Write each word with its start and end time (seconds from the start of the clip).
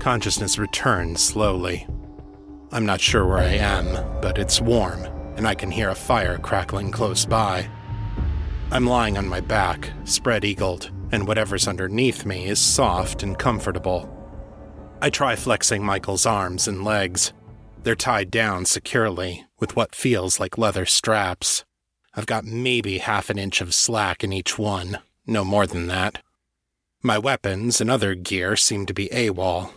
Consciousness 0.00 0.58
returns 0.58 1.22
slowly. 1.22 1.86
I'm 2.72 2.86
not 2.86 3.02
sure 3.02 3.26
where 3.26 3.38
I 3.38 3.52
am, 3.56 4.20
but 4.22 4.38
it's 4.38 4.58
warm, 4.58 5.04
and 5.36 5.46
I 5.46 5.54
can 5.54 5.70
hear 5.70 5.90
a 5.90 5.94
fire 5.94 6.38
crackling 6.38 6.90
close 6.90 7.26
by. 7.26 7.68
I'm 8.70 8.86
lying 8.86 9.18
on 9.18 9.28
my 9.28 9.40
back, 9.40 9.90
spread 10.04 10.42
eagled, 10.42 10.90
and 11.12 11.28
whatever's 11.28 11.68
underneath 11.68 12.24
me 12.24 12.46
is 12.46 12.58
soft 12.58 13.22
and 13.22 13.38
comfortable. 13.38 14.08
I 15.02 15.10
try 15.10 15.36
flexing 15.36 15.84
Michael's 15.84 16.24
arms 16.24 16.66
and 16.66 16.82
legs. 16.82 17.34
They're 17.82 17.94
tied 17.94 18.30
down 18.30 18.64
securely 18.64 19.44
with 19.58 19.76
what 19.76 19.94
feels 19.94 20.40
like 20.40 20.56
leather 20.56 20.86
straps. 20.86 21.66
I've 22.14 22.26
got 22.26 22.46
maybe 22.46 22.98
half 22.98 23.28
an 23.28 23.38
inch 23.38 23.60
of 23.60 23.74
slack 23.74 24.24
in 24.24 24.32
each 24.32 24.58
one, 24.58 25.00
no 25.26 25.44
more 25.44 25.66
than 25.66 25.88
that. 25.88 26.22
My 27.02 27.18
weapons 27.18 27.82
and 27.82 27.90
other 27.90 28.14
gear 28.14 28.56
seem 28.56 28.86
to 28.86 28.94
be 28.94 29.10
AWOL. 29.10 29.74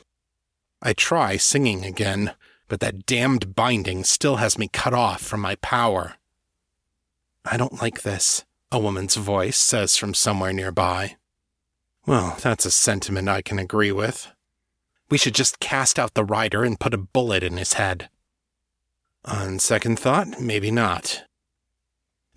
I 0.85 0.91
try 0.91 1.37
singing 1.37 1.85
again, 1.85 2.33
but 2.67 2.81
that 2.81 3.05
damned 3.05 3.55
binding 3.55 4.03
still 4.03 4.35
has 4.35 4.57
me 4.57 4.67
cut 4.67 4.93
off 4.93 5.21
from 5.21 5.39
my 5.39 5.55
power. 5.55 6.15
I 7.45 7.55
don't 7.55 7.81
like 7.81 8.01
this, 8.01 8.43
a 8.69 8.79
woman's 8.79 9.15
voice 9.15 9.57
says 9.57 9.95
from 9.95 10.13
somewhere 10.13 10.51
nearby. 10.51 11.15
Well, 12.05 12.37
that's 12.41 12.65
a 12.65 12.71
sentiment 12.71 13.29
I 13.29 13.41
can 13.41 13.59
agree 13.59 13.93
with. 13.93 14.29
We 15.09 15.17
should 15.17 15.35
just 15.35 15.61
cast 15.61 15.97
out 15.97 16.15
the 16.15 16.25
rider 16.25 16.65
and 16.65 16.79
put 16.79 16.93
a 16.93 16.97
bullet 16.97 17.43
in 17.43 17.55
his 17.55 17.73
head. 17.73 18.09
On 19.23 19.59
second 19.59 19.99
thought, 19.99 20.41
maybe 20.41 20.69
not. 20.69 21.23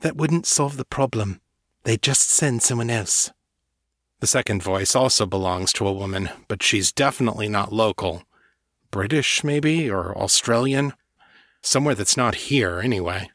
That 0.00 0.16
wouldn't 0.16 0.46
solve 0.46 0.76
the 0.76 0.84
problem. 0.84 1.40
They'd 1.82 2.02
just 2.02 2.30
send 2.30 2.62
someone 2.62 2.90
else. 2.90 3.32
The 4.20 4.28
second 4.28 4.62
voice 4.62 4.94
also 4.94 5.26
belongs 5.26 5.72
to 5.74 5.86
a 5.86 5.92
woman, 5.92 6.30
but 6.46 6.62
she's 6.62 6.92
definitely 6.92 7.48
not 7.48 7.72
local. 7.72 8.22
British, 8.96 9.44
maybe, 9.44 9.90
or 9.90 10.16
Australian? 10.16 10.94
Somewhere 11.60 11.94
that's 11.94 12.16
not 12.16 12.46
here, 12.48 12.80
anyway. 12.80 13.28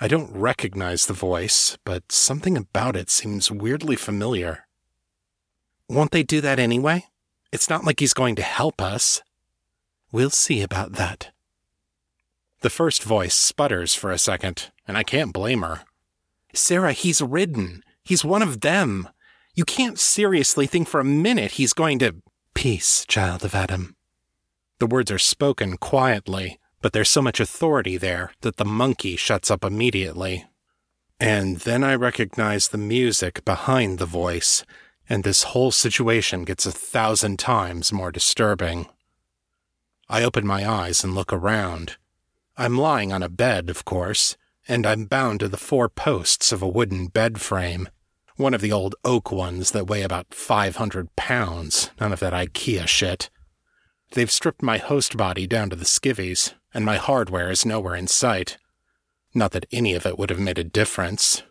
I 0.00 0.06
don't 0.06 0.30
recognize 0.32 1.06
the 1.06 1.14
voice, 1.14 1.76
but 1.84 2.12
something 2.12 2.56
about 2.56 2.94
it 2.94 3.10
seems 3.10 3.50
weirdly 3.50 3.96
familiar. 3.96 4.68
Won't 5.88 6.12
they 6.12 6.22
do 6.22 6.40
that 6.42 6.60
anyway? 6.60 7.06
It's 7.50 7.68
not 7.68 7.84
like 7.84 7.98
he's 7.98 8.14
going 8.14 8.36
to 8.36 8.42
help 8.42 8.80
us. 8.80 9.20
We'll 10.12 10.30
see 10.30 10.62
about 10.62 10.92
that. 10.92 11.32
The 12.60 12.70
first 12.70 13.02
voice 13.02 13.34
sputters 13.34 13.96
for 13.96 14.12
a 14.12 14.16
second, 14.16 14.70
and 14.86 14.96
I 14.96 15.02
can't 15.02 15.32
blame 15.32 15.62
her. 15.62 15.80
Sarah, 16.54 16.92
he's 16.92 17.20
ridden. 17.20 17.82
He's 18.04 18.24
one 18.24 18.42
of 18.42 18.60
them. 18.60 19.08
You 19.56 19.64
can't 19.64 19.98
seriously 19.98 20.68
think 20.68 20.86
for 20.86 21.00
a 21.00 21.04
minute 21.04 21.58
he's 21.58 21.72
going 21.72 21.98
to. 21.98 22.14
Peace, 22.54 23.04
child 23.08 23.44
of 23.44 23.56
Adam. 23.56 23.96
The 24.78 24.86
words 24.86 25.10
are 25.10 25.18
spoken 25.18 25.76
quietly, 25.76 26.60
but 26.80 26.92
there's 26.92 27.10
so 27.10 27.22
much 27.22 27.40
authority 27.40 27.96
there 27.96 28.32
that 28.42 28.56
the 28.56 28.64
monkey 28.64 29.16
shuts 29.16 29.50
up 29.50 29.64
immediately. 29.64 30.46
And 31.18 31.58
then 31.58 31.82
I 31.82 31.96
recognize 31.96 32.68
the 32.68 32.78
music 32.78 33.44
behind 33.44 33.98
the 33.98 34.06
voice, 34.06 34.64
and 35.08 35.24
this 35.24 35.42
whole 35.44 35.72
situation 35.72 36.44
gets 36.44 36.64
a 36.64 36.70
thousand 36.70 37.40
times 37.40 37.92
more 37.92 38.12
disturbing. 38.12 38.86
I 40.08 40.22
open 40.22 40.46
my 40.46 40.68
eyes 40.68 41.02
and 41.02 41.14
look 41.14 41.32
around. 41.32 41.96
I'm 42.56 42.78
lying 42.78 43.12
on 43.12 43.22
a 43.22 43.28
bed, 43.28 43.70
of 43.70 43.84
course, 43.84 44.36
and 44.68 44.86
I'm 44.86 45.06
bound 45.06 45.40
to 45.40 45.48
the 45.48 45.56
four 45.56 45.88
posts 45.88 46.52
of 46.52 46.62
a 46.62 46.68
wooden 46.68 47.08
bed 47.08 47.40
frame. 47.40 47.88
One 48.36 48.54
of 48.54 48.60
the 48.60 48.72
old 48.72 48.94
oak 49.04 49.32
ones 49.32 49.72
that 49.72 49.88
weigh 49.88 50.02
about 50.02 50.32
500 50.32 51.16
pounds, 51.16 51.90
none 51.98 52.12
of 52.12 52.20
that 52.20 52.32
IKEA 52.32 52.86
shit. 52.86 53.28
They've 54.12 54.30
stripped 54.30 54.62
my 54.62 54.78
host 54.78 55.16
body 55.16 55.46
down 55.46 55.70
to 55.70 55.76
the 55.76 55.84
skivvies, 55.84 56.54
and 56.72 56.84
my 56.84 56.96
hardware 56.96 57.50
is 57.50 57.66
nowhere 57.66 57.94
in 57.94 58.06
sight. 58.06 58.58
Not 59.34 59.52
that 59.52 59.66
any 59.70 59.94
of 59.94 60.06
it 60.06 60.18
would 60.18 60.30
have 60.30 60.40
made 60.40 60.58
a 60.58 60.64
difference. 60.64 61.42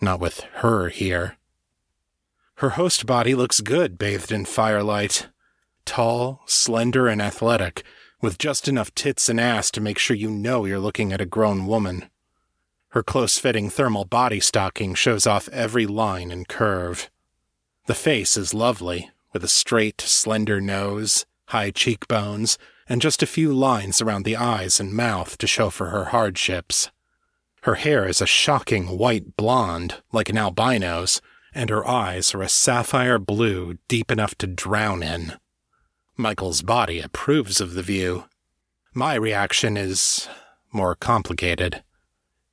Not 0.00 0.20
with 0.20 0.40
her 0.54 0.88
here. 0.88 1.36
Her 2.56 2.70
host 2.70 3.06
body 3.06 3.34
looks 3.34 3.60
good 3.60 3.98
bathed 3.98 4.32
in 4.32 4.44
firelight. 4.44 5.28
Tall, 5.84 6.42
slender, 6.46 7.08
and 7.08 7.22
athletic, 7.22 7.84
with 8.20 8.38
just 8.38 8.68
enough 8.68 8.94
tits 8.94 9.28
and 9.28 9.40
ass 9.40 9.70
to 9.70 9.80
make 9.80 9.98
sure 9.98 10.16
you 10.16 10.30
know 10.30 10.64
you're 10.64 10.78
looking 10.78 11.12
at 11.12 11.20
a 11.20 11.26
grown 11.26 11.66
woman. 11.66 12.10
Her 12.90 13.02
close 13.02 13.38
fitting 13.38 13.70
thermal 13.70 14.04
body 14.04 14.40
stocking 14.40 14.94
shows 14.94 15.26
off 15.26 15.48
every 15.50 15.86
line 15.86 16.30
and 16.30 16.48
curve. 16.48 17.08
The 17.86 17.94
face 17.94 18.36
is 18.36 18.52
lovely, 18.52 19.10
with 19.32 19.44
a 19.44 19.48
straight, 19.48 20.00
slender 20.00 20.60
nose, 20.60 21.24
high 21.50 21.70
cheekbones, 21.70 22.58
and 22.88 23.00
just 23.00 23.22
a 23.22 23.26
few 23.26 23.52
lines 23.52 24.02
around 24.02 24.24
the 24.24 24.36
eyes 24.36 24.80
and 24.80 24.92
mouth 24.92 25.38
to 25.38 25.46
show 25.46 25.70
for 25.70 25.90
her 25.90 26.06
hardships. 26.06 26.90
Her 27.62 27.76
hair 27.76 28.08
is 28.08 28.20
a 28.20 28.26
shocking 28.26 28.98
white 28.98 29.36
blonde, 29.36 30.02
like 30.12 30.28
an 30.28 30.38
albino's, 30.38 31.20
and 31.54 31.70
her 31.70 31.86
eyes 31.86 32.34
are 32.34 32.42
a 32.42 32.48
sapphire 32.48 33.18
blue 33.18 33.78
deep 33.88 34.10
enough 34.10 34.34
to 34.36 34.46
drown 34.46 35.02
in. 35.02 35.34
Michael's 36.16 36.62
body 36.62 37.00
approves 37.00 37.60
of 37.60 37.74
the 37.74 37.82
view. 37.82 38.24
My 38.94 39.14
reaction 39.14 39.76
is 39.76 40.28
more 40.72 40.94
complicated, 40.94 41.82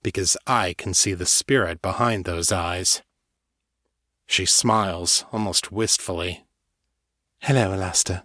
because 0.04 0.38
I 0.46 0.74
can 0.74 0.94
see 0.94 1.14
the 1.14 1.26
spirit 1.26 1.82
behind 1.82 2.26
those 2.26 2.52
eyes. 2.52 3.02
She 4.26 4.46
smiles, 4.46 5.26
almost 5.32 5.72
wistfully. 5.72 6.46
Hello, 7.40 7.72
Alastur. 7.72 8.24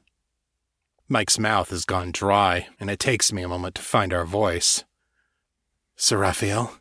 Mike's 1.12 1.38
mouth 1.38 1.68
has 1.68 1.84
gone 1.84 2.10
dry, 2.10 2.68
and 2.80 2.88
it 2.88 2.98
takes 2.98 3.34
me 3.34 3.42
a 3.42 3.48
moment 3.48 3.74
to 3.74 3.82
find 3.82 4.14
our 4.14 4.24
voice. 4.24 4.82
Seraphiel? 5.94 6.78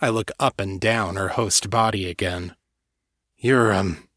I 0.00 0.08
look 0.08 0.32
up 0.40 0.58
and 0.58 0.80
down 0.80 1.14
her 1.14 1.28
host 1.28 1.70
body 1.70 2.10
again. 2.10 2.56
You're, 3.36 3.72
um, 3.72 4.08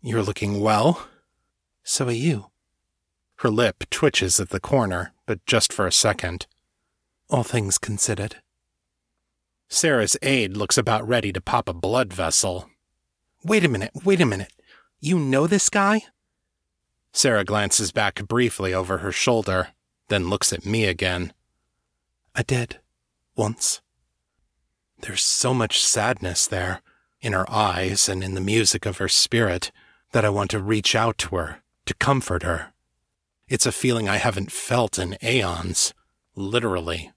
you're 0.00 0.22
looking 0.22 0.60
well. 0.60 1.08
So 1.82 2.06
are 2.06 2.12
you. 2.12 2.50
Her 3.38 3.50
lip 3.50 3.82
twitches 3.90 4.38
at 4.38 4.50
the 4.50 4.60
corner, 4.60 5.14
but 5.26 5.44
just 5.44 5.72
for 5.72 5.88
a 5.88 5.90
second. 5.90 6.46
All 7.28 7.42
things 7.42 7.76
considered. 7.76 8.36
Sarah's 9.68 10.16
aide 10.22 10.56
looks 10.56 10.78
about 10.78 11.08
ready 11.08 11.32
to 11.32 11.40
pop 11.40 11.68
a 11.68 11.74
blood 11.74 12.12
vessel. 12.12 12.70
Wait 13.42 13.64
a 13.64 13.68
minute, 13.68 13.90
wait 14.04 14.20
a 14.20 14.24
minute. 14.24 14.52
You 15.00 15.18
know 15.18 15.48
this 15.48 15.68
guy? 15.68 16.02
Sarah 17.18 17.42
glances 17.42 17.90
back 17.90 18.22
briefly 18.28 18.72
over 18.72 18.98
her 18.98 19.10
shoulder, 19.10 19.70
then 20.06 20.30
looks 20.30 20.52
at 20.52 20.64
me 20.64 20.84
again. 20.84 21.32
I 22.32 22.44
did. 22.44 22.78
Once. 23.34 23.80
There's 25.00 25.24
so 25.24 25.52
much 25.52 25.82
sadness 25.82 26.46
there, 26.46 26.80
in 27.20 27.32
her 27.32 27.50
eyes 27.50 28.08
and 28.08 28.22
in 28.22 28.34
the 28.34 28.40
music 28.40 28.86
of 28.86 28.98
her 28.98 29.08
spirit, 29.08 29.72
that 30.12 30.24
I 30.24 30.28
want 30.28 30.52
to 30.52 30.62
reach 30.62 30.94
out 30.94 31.18
to 31.18 31.34
her, 31.34 31.60
to 31.86 31.94
comfort 31.94 32.44
her. 32.44 32.72
It's 33.48 33.66
a 33.66 33.72
feeling 33.72 34.08
I 34.08 34.18
haven't 34.18 34.52
felt 34.52 34.96
in 34.96 35.18
aeons, 35.20 35.94
literally. 36.36 37.10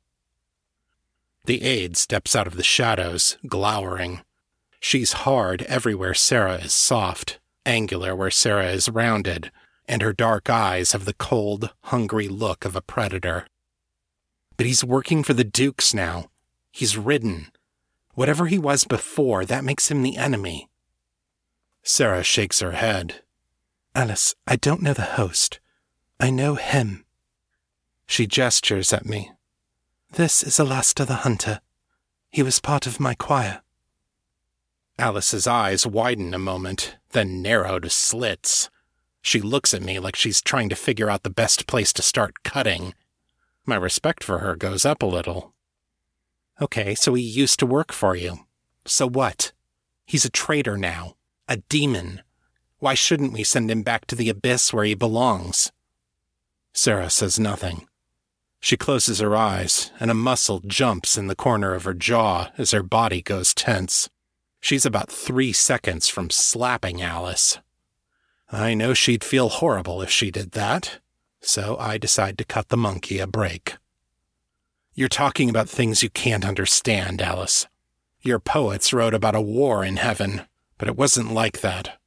The 1.46 1.62
aide 1.62 1.96
steps 1.96 2.36
out 2.36 2.48
of 2.48 2.58
the 2.58 2.64
shadows, 2.64 3.38
glowering. 3.46 4.22
She's 4.80 5.14
hard 5.14 5.62
everywhere 5.62 6.16
Sarah 6.16 6.56
is 6.56 6.74
soft, 6.74 7.40
angular 7.68 8.16
where 8.16 8.32
Sarah 8.32 8.72
is 8.72 8.90
rounded, 8.90 9.52
and 9.88 10.02
her 10.02 10.14
dark 10.14 10.50
eyes 10.50 10.92
have 10.92 11.06
the 11.06 11.14
cold, 11.14 11.74
hungry 11.86 12.28
look 12.28 12.66
of 12.66 12.76
a 12.76 12.82
predator. 12.82 13.46
But 14.58 14.66
he's 14.66 14.84
working 14.84 15.24
for 15.24 15.34
the 15.34 15.44
Dukes 15.44 15.94
now. 15.94 16.28
He's 16.72 16.98
ridden. 16.98 17.52
Whatever 18.14 18.48
he 18.48 18.60
was 18.60 18.86
before, 18.86 19.46
that 19.46 19.64
makes 19.64 19.90
him 19.90 20.04
the 20.04 20.18
enemy. 20.18 20.70
Sarah 21.84 22.24
shakes 22.24 22.60
her 22.60 22.74
head. 22.74 23.22
Alice, 23.96 24.36
I 24.48 24.56
don't 24.56 24.82
know 24.82 24.94
the 24.94 25.02
host. 25.02 25.60
I 26.20 26.30
know 26.30 26.56
him. 26.56 27.06
She 28.08 28.28
gestures 28.28 28.94
at 28.94 29.06
me. 29.06 29.32
This 30.12 30.44
is 30.44 30.60
Alastur 30.60 31.06
the 31.06 31.16
Hunter. 31.16 31.62
He 32.30 32.44
was 32.44 32.60
part 32.60 32.86
of 32.86 33.00
my 33.00 33.16
choir. 33.16 33.62
Alice's 35.00 35.48
eyes 35.48 35.88
widen 35.88 36.34
a 36.34 36.40
moment, 36.40 36.98
then 37.12 37.42
narrow 37.42 37.80
to 37.80 37.90
slits. 37.90 38.70
She 39.22 39.40
looks 39.40 39.74
at 39.74 39.84
me 39.84 40.00
like 40.00 40.16
she's 40.16 40.42
trying 40.42 40.70
to 40.70 40.76
figure 40.76 41.10
out 41.10 41.24
the 41.24 41.30
best 41.30 41.68
place 41.68 41.94
to 41.94 42.02
start 42.02 42.44
cutting. 42.44 42.94
My 43.66 43.76
respect 43.76 44.24
for 44.24 44.40
her 44.40 44.56
goes 44.56 44.86
up 44.86 45.04
a 45.04 45.08
little. 45.08 45.54
Okay, 46.60 46.96
so 46.96 47.14
he 47.14 47.24
used 47.24 47.60
to 47.60 47.66
work 47.66 47.92
for 47.92 48.16
you. 48.16 48.40
So 48.86 49.08
what? 49.08 49.52
He's 50.06 50.26
a 50.26 50.30
traitor 50.30 50.78
now. 50.78 51.16
A 51.48 51.58
demon. 51.58 52.22
Why 52.80 52.96
shouldn't 52.96 53.34
we 53.34 53.44
send 53.44 53.70
him 53.70 53.84
back 53.84 54.06
to 54.08 54.16
the 54.16 54.30
abyss 54.30 54.74
where 54.74 54.86
he 54.86 54.96
belongs? 54.96 55.72
Sarah 56.74 57.10
says 57.10 57.40
nothing. 57.40 57.88
She 58.60 58.78
closes 58.78 59.20
her 59.20 59.36
eyes, 59.36 59.92
and 60.00 60.12
a 60.12 60.16
muscle 60.16 60.60
jumps 60.60 61.18
in 61.18 61.28
the 61.28 61.36
corner 61.36 61.74
of 61.74 61.84
her 61.84 61.94
jaw 61.94 62.52
as 62.58 62.72
her 62.72 62.84
body 62.84 63.22
goes 63.22 63.54
tense. 63.54 64.10
She's 64.60 64.86
about 64.86 65.12
three 65.12 65.52
seconds 65.52 66.08
from 66.08 66.30
slapping 66.30 67.02
Alice. 67.02 67.60
I 68.54 68.74
know 68.74 68.94
she'd 68.94 69.24
feel 69.24 69.48
horrible 69.48 70.02
if 70.02 70.10
she 70.10 70.30
did 70.30 70.52
that, 70.52 71.00
so 71.40 71.78
I 71.80 71.98
decide 71.98 72.38
to 72.38 72.44
cut 72.44 72.68
the 72.68 72.76
monkey 72.76 73.20
a 73.20 73.26
break. 73.26 73.78
You're 74.94 75.08
talking 75.08 75.50
about 75.50 75.70
things 75.70 76.04
you 76.04 76.10
can't 76.10 76.46
understand, 76.46 77.22
Alice. 77.22 77.66
Your 78.20 78.40
poets 78.40 78.92
wrote 78.92 79.14
about 79.14 79.36
a 79.36 79.42
war 79.42 79.86
in 79.86 79.96
heaven, 79.96 80.42
but 80.78 80.90
it 80.90 80.98
wasn't 80.98 81.32
like 81.32 81.62
that. 81.62 81.98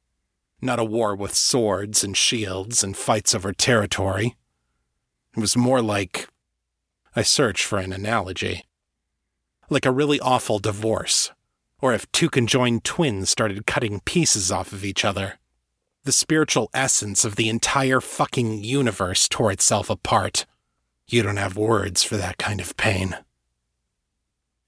Not 0.61 0.77
a 0.77 0.83
war 0.83 1.15
with 1.15 1.33
swords 1.33 2.03
and 2.03 2.15
shields 2.15 2.83
and 2.83 2.95
fights 2.95 3.33
over 3.33 3.51
territory. 3.51 4.35
It 5.35 5.39
was 5.39 5.57
more 5.57 5.81
like. 5.81 6.27
I 7.15 7.23
search 7.23 7.65
for 7.65 7.79
an 7.79 7.91
analogy. 7.91 8.65
Like 9.67 9.87
a 9.87 9.91
really 9.91 10.19
awful 10.19 10.59
divorce, 10.59 11.31
or 11.81 11.91
if 11.93 12.11
two 12.11 12.29
conjoined 12.29 12.83
twins 12.83 13.31
started 13.31 13.65
cutting 13.65 13.99
pieces 14.01 14.51
off 14.51 14.71
of 14.71 14.85
each 14.85 15.03
other. 15.03 15.39
The 16.05 16.11
spiritual 16.11 16.69
essence 16.71 17.25
of 17.25 17.35
the 17.35 17.49
entire 17.49 17.99
fucking 17.99 18.63
universe 18.63 19.27
tore 19.27 19.51
itself 19.51 19.89
apart. 19.89 20.45
You 21.07 21.23
don't 21.23 21.37
have 21.37 21.57
words 21.57 22.03
for 22.03 22.15
that 22.15 22.37
kind 22.37 22.61
of 22.61 22.77
pain. 22.77 23.17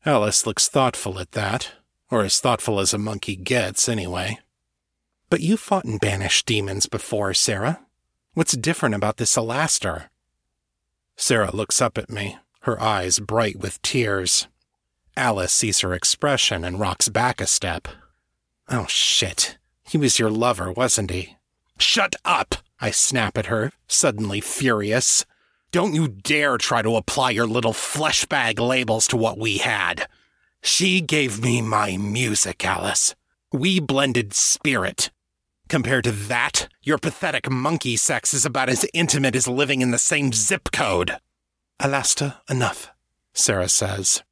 Alice 0.03 0.47
looks 0.47 0.67
thoughtful 0.67 1.19
at 1.19 1.33
that, 1.33 1.73
or 2.09 2.23
as 2.23 2.39
thoughtful 2.39 2.79
as 2.79 2.91
a 2.91 2.97
monkey 2.97 3.35
gets, 3.35 3.87
anyway. 3.87 4.39
But 5.29 5.41
you 5.41 5.57
fought 5.57 5.85
and 5.85 5.99
banished 5.99 6.47
demons 6.47 6.87
before, 6.87 7.35
Sarah. 7.35 7.81
What's 8.33 8.57
different 8.57 8.95
about 8.95 9.17
this 9.17 9.35
Alastur? 9.37 10.09
Sarah 11.17 11.55
looks 11.55 11.81
up 11.81 11.99
at 11.99 12.09
me, 12.09 12.39
her 12.61 12.81
eyes 12.81 13.19
bright 13.19 13.59
with 13.59 13.79
tears. 13.83 14.47
Alice 15.15 15.53
sees 15.53 15.81
her 15.81 15.93
expression 15.93 16.63
and 16.63 16.79
rocks 16.79 17.09
back 17.09 17.39
a 17.41 17.45
step. 17.45 17.87
Oh, 18.69 18.87
shit. 18.87 19.59
He 19.89 19.97
was 19.97 20.19
your 20.19 20.29
lover, 20.29 20.71
wasn't 20.71 21.11
he? 21.11 21.37
Shut 21.79 22.15
up! 22.25 22.55
I 22.79 22.91
snap 22.91 23.37
at 23.37 23.47
her, 23.47 23.71
suddenly 23.87 24.41
furious. 24.41 25.25
Don't 25.71 25.93
you 25.93 26.07
dare 26.07 26.57
try 26.57 26.81
to 26.81 26.95
apply 26.95 27.31
your 27.31 27.47
little 27.47 27.73
flesh 27.73 28.25
bag 28.25 28.59
labels 28.59 29.07
to 29.07 29.17
what 29.17 29.37
we 29.37 29.57
had. 29.57 30.07
She 30.61 31.01
gave 31.01 31.41
me 31.41 31.61
my 31.61 31.97
music, 31.97 32.65
Alice. 32.65 33.15
We 33.51 33.79
blended 33.79 34.33
spirit. 34.33 35.09
Compared 35.69 36.05
to 36.05 36.11
that, 36.11 36.67
your 36.81 36.97
pathetic 36.97 37.49
monkey 37.49 37.97
sex 37.97 38.33
is 38.33 38.45
about 38.45 38.69
as 38.69 38.85
intimate 38.93 39.35
as 39.35 39.47
living 39.47 39.81
in 39.81 39.91
the 39.91 39.97
same 39.97 40.31
zip 40.31 40.71
code. 40.71 41.17
Alastur, 41.79 42.35
enough, 42.49 42.91
Sarah 43.33 43.69
says. 43.69 44.23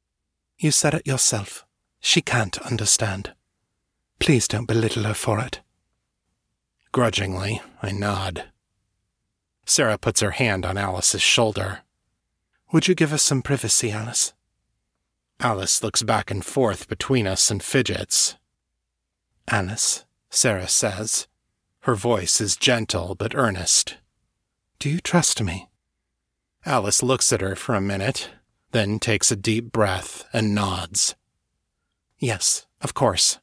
You 0.58 0.70
said 0.70 0.94
it 0.94 1.06
yourself. 1.06 1.66
She 2.00 2.22
can't 2.22 2.58
understand. 2.58 3.32
Please 4.18 4.48
don't 4.48 4.66
belittle 4.66 5.04
her 5.04 5.14
for 5.14 5.38
it. 5.40 5.60
Grudgingly, 6.92 7.60
I 7.82 7.92
nod. 7.92 8.44
Sarah 9.66 9.98
puts 9.98 10.20
her 10.20 10.30
hand 10.32 10.64
on 10.64 10.78
Alice's 10.78 11.22
shoulder. 11.22 11.80
Would 12.72 12.88
you 12.88 12.94
give 12.94 13.12
us 13.12 13.22
some 13.22 13.42
privacy, 13.42 13.90
Alice? 13.90 14.32
Alice 15.40 15.82
looks 15.82 16.02
back 16.02 16.30
and 16.30 16.44
forth 16.44 16.88
between 16.88 17.26
us 17.26 17.50
and 17.50 17.62
fidgets. 17.62 18.36
Alice, 19.48 20.04
Sarah 20.30 20.68
says. 20.68 21.26
Her 21.80 21.94
voice 21.94 22.40
is 22.40 22.56
gentle 22.56 23.14
but 23.14 23.34
earnest. 23.34 23.98
Do 24.78 24.88
you 24.88 25.00
trust 25.00 25.42
me? 25.42 25.68
Alice 26.64 27.02
looks 27.02 27.32
at 27.32 27.40
her 27.40 27.54
for 27.54 27.74
a 27.74 27.80
minute, 27.80 28.30
then 28.72 28.98
takes 28.98 29.30
a 29.30 29.36
deep 29.36 29.70
breath 29.70 30.24
and 30.32 30.54
nods. 30.54 31.14
Yes, 32.18 32.66
of 32.80 32.94
course. 32.94 33.38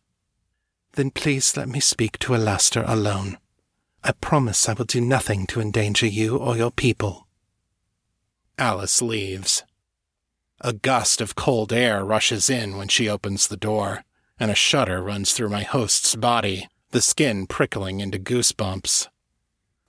Then 0.93 1.09
please 1.11 1.57
let 1.57 1.67
me 1.67 1.79
speak 1.79 2.19
to 2.19 2.33
Alastur 2.33 2.83
alone. 2.87 3.37
I 4.03 4.11
promise 4.11 4.69
I 4.69 4.73
will 4.73 4.85
do 4.85 5.01
nothing 5.01 5.47
to 5.47 5.61
endanger 5.61 6.05
you 6.05 6.37
or 6.37 6.55
your 6.55 6.71
people. 6.71 7.27
Alice 8.59 9.01
leaves. 9.01 9.63
A 10.61 10.73
gust 10.73 11.19
of 11.19 11.35
cold 11.35 11.73
air 11.73 12.05
rushes 12.05 12.49
in 12.49 12.77
when 12.77 12.87
she 12.87 13.09
opens 13.09 13.47
the 13.47 13.57
door, 13.57 14.03
and 14.39 14.51
a 14.51 14.55
shudder 14.55 15.01
runs 15.01 15.33
through 15.33 15.49
my 15.49 15.63
host's 15.63 16.15
body, 16.15 16.67
the 16.91 17.01
skin 17.01 17.47
prickling 17.47 17.99
into 17.99 18.19
goosebumps. 18.19 19.07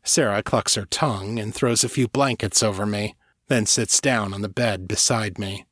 Sarah 0.03 0.43
clucks 0.43 0.75
her 0.75 0.87
tongue 0.87 1.39
and 1.39 1.55
throws 1.55 1.85
a 1.85 1.89
few 1.89 2.09
blankets 2.09 2.63
over 2.63 2.87
me, 2.87 3.15
then 3.49 3.67
sits 3.67 4.01
down 4.01 4.33
on 4.33 4.41
the 4.41 4.49
bed 4.49 4.89
beside 4.89 5.39
me. 5.39 5.67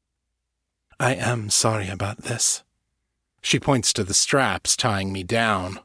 I 1.01 1.15
am 1.15 1.49
sorry 1.49 1.89
about 1.89 2.19
this. 2.19 2.63
She 3.43 3.59
points 3.59 3.93
to 3.93 4.05
the 4.05 4.15
straps 4.15 4.77
tying 4.77 5.13
me 5.13 5.25
down. 5.25 5.81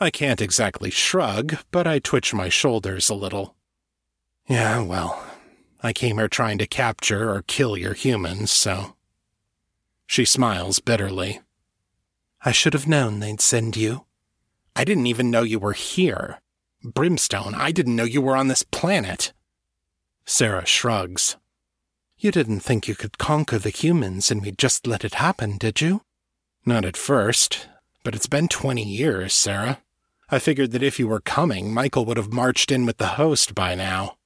I 0.00 0.10
can't 0.10 0.40
exactly 0.40 0.90
shrug, 0.90 1.56
but 1.70 1.86
I 1.86 2.00
twitch 2.00 2.34
my 2.34 2.48
shoulders 2.48 3.08
a 3.08 3.14
little. 3.14 3.54
Yeah, 4.48 4.82
well, 4.82 5.24
I 5.82 5.92
came 5.92 6.18
here 6.18 6.28
trying 6.28 6.58
to 6.58 6.66
capture 6.66 7.30
or 7.30 7.42
kill 7.42 7.78
your 7.78 7.94
humans, 7.94 8.50
so. 8.50 8.96
She 10.06 10.24
smiles 10.24 10.80
bitterly. 10.80 11.40
I 12.44 12.52
should 12.52 12.74
have 12.74 12.88
known 12.88 13.20
they'd 13.20 13.40
send 13.40 13.76
you. 13.76 14.04
I 14.76 14.84
didn't 14.84 15.06
even 15.06 15.30
know 15.30 15.42
you 15.42 15.58
were 15.58 15.72
here. 15.72 16.40
Brimstone, 16.82 17.54
I 17.54 17.70
didn't 17.70 17.96
know 17.96 18.04
you 18.04 18.20
were 18.20 18.36
on 18.36 18.48
this 18.48 18.64
planet. 18.64 19.32
Sarah 20.26 20.66
shrugs. 20.66 21.36
You 22.18 22.30
didn't 22.30 22.60
think 22.60 22.88
you 22.88 22.94
could 22.94 23.16
conquer 23.16 23.58
the 23.58 23.70
humans 23.70 24.30
and 24.30 24.42
we'd 24.42 24.58
just 24.58 24.86
let 24.86 25.04
it 25.04 25.14
happen, 25.14 25.56
did 25.56 25.80
you? 25.80 26.02
Not 26.66 26.86
at 26.86 26.96
first, 26.96 27.68
but 28.04 28.14
it's 28.14 28.26
been 28.26 28.48
20 28.48 28.82
years, 28.82 29.34
Sarah. 29.34 29.80
I 30.30 30.38
figured 30.38 30.72
that 30.72 30.82
if 30.82 30.98
you 30.98 31.06
were 31.06 31.20
coming, 31.20 31.72
Michael 31.72 32.06
would 32.06 32.16
have 32.16 32.32
marched 32.32 32.72
in 32.72 32.86
with 32.86 32.96
the 32.96 33.18
host 33.18 33.54
by 33.54 33.74
now. 33.74 34.16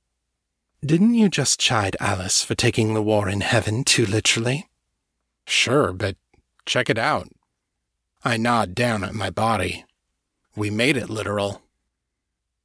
Didn't 0.85 1.14
you 1.14 1.29
just 1.29 1.58
chide 1.58 1.96
Alice 1.99 2.44
for 2.44 2.55
taking 2.55 2.94
the 2.94 3.02
war 3.02 3.29
in 3.29 3.40
heaven 3.40 3.82
too 3.82 4.06
literally? 4.06 4.69
Sure, 5.44 5.93
but 5.93 6.17
check 6.64 6.88
it 6.88 6.99
out. 6.99 7.29
I 8.25 8.37
nod 8.37 8.75
down 8.76 9.02
at 9.02 9.14
my 9.14 9.31
body. 9.31 9.85
We 10.55 10.70
made 10.70 10.96
it 10.96 11.11
literal. 11.11 11.62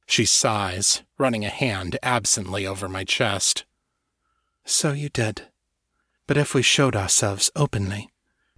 She 0.06 0.24
sighs, 0.24 1.02
running 1.18 1.44
a 1.44 1.48
hand 1.48 1.98
absently 2.02 2.64
over 2.64 2.88
my 2.88 3.02
chest. 3.02 3.64
So 4.64 4.92
you 4.92 5.08
did. 5.08 5.48
But 6.28 6.36
if 6.36 6.54
we 6.54 6.62
showed 6.62 6.94
ourselves 6.94 7.50
openly, 7.56 8.10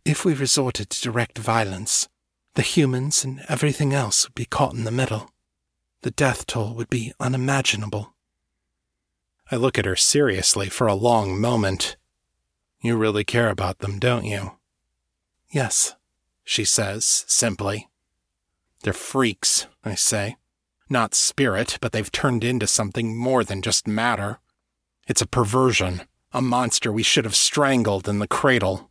if 0.06 0.24
we 0.24 0.34
resorted 0.34 0.88
to 0.88 1.00
direct 1.00 1.36
violence, 1.36 2.08
the 2.54 2.62
humans 2.62 3.24
and 3.24 3.44
everything 3.48 3.92
else 3.92 4.24
would 4.24 4.36
be 4.36 4.44
caught 4.44 4.72
in 4.72 4.84
the 4.84 4.92
middle. 4.92 5.32
The 6.02 6.12
death 6.12 6.46
toll 6.46 6.74
would 6.74 6.88
be 6.88 7.12
unimaginable. 7.18 8.14
I 9.50 9.56
look 9.56 9.78
at 9.78 9.84
her 9.84 9.96
seriously 9.96 10.68
for 10.68 10.86
a 10.86 10.94
long 10.94 11.40
moment. 11.40 11.96
You 12.80 12.96
really 12.96 13.24
care 13.24 13.50
about 13.50 13.80
them, 13.80 13.98
don't 13.98 14.24
you? 14.24 14.52
Yes, 15.50 15.96
she 16.44 16.64
says, 16.64 17.24
simply. 17.26 17.88
They're 18.82 18.92
freaks, 18.92 19.66
I 19.84 19.96
say. 19.96 20.36
Not 20.88 21.16
spirit, 21.16 21.78
but 21.80 21.90
they've 21.90 22.12
turned 22.12 22.44
into 22.44 22.68
something 22.68 23.16
more 23.16 23.42
than 23.42 23.60
just 23.60 23.88
matter. 23.88 24.38
It's 25.08 25.22
a 25.22 25.26
perversion, 25.26 26.02
a 26.32 26.40
monster 26.40 26.92
we 26.92 27.02
should 27.02 27.24
have 27.24 27.34
strangled 27.34 28.08
in 28.08 28.20
the 28.20 28.28
cradle. 28.28 28.88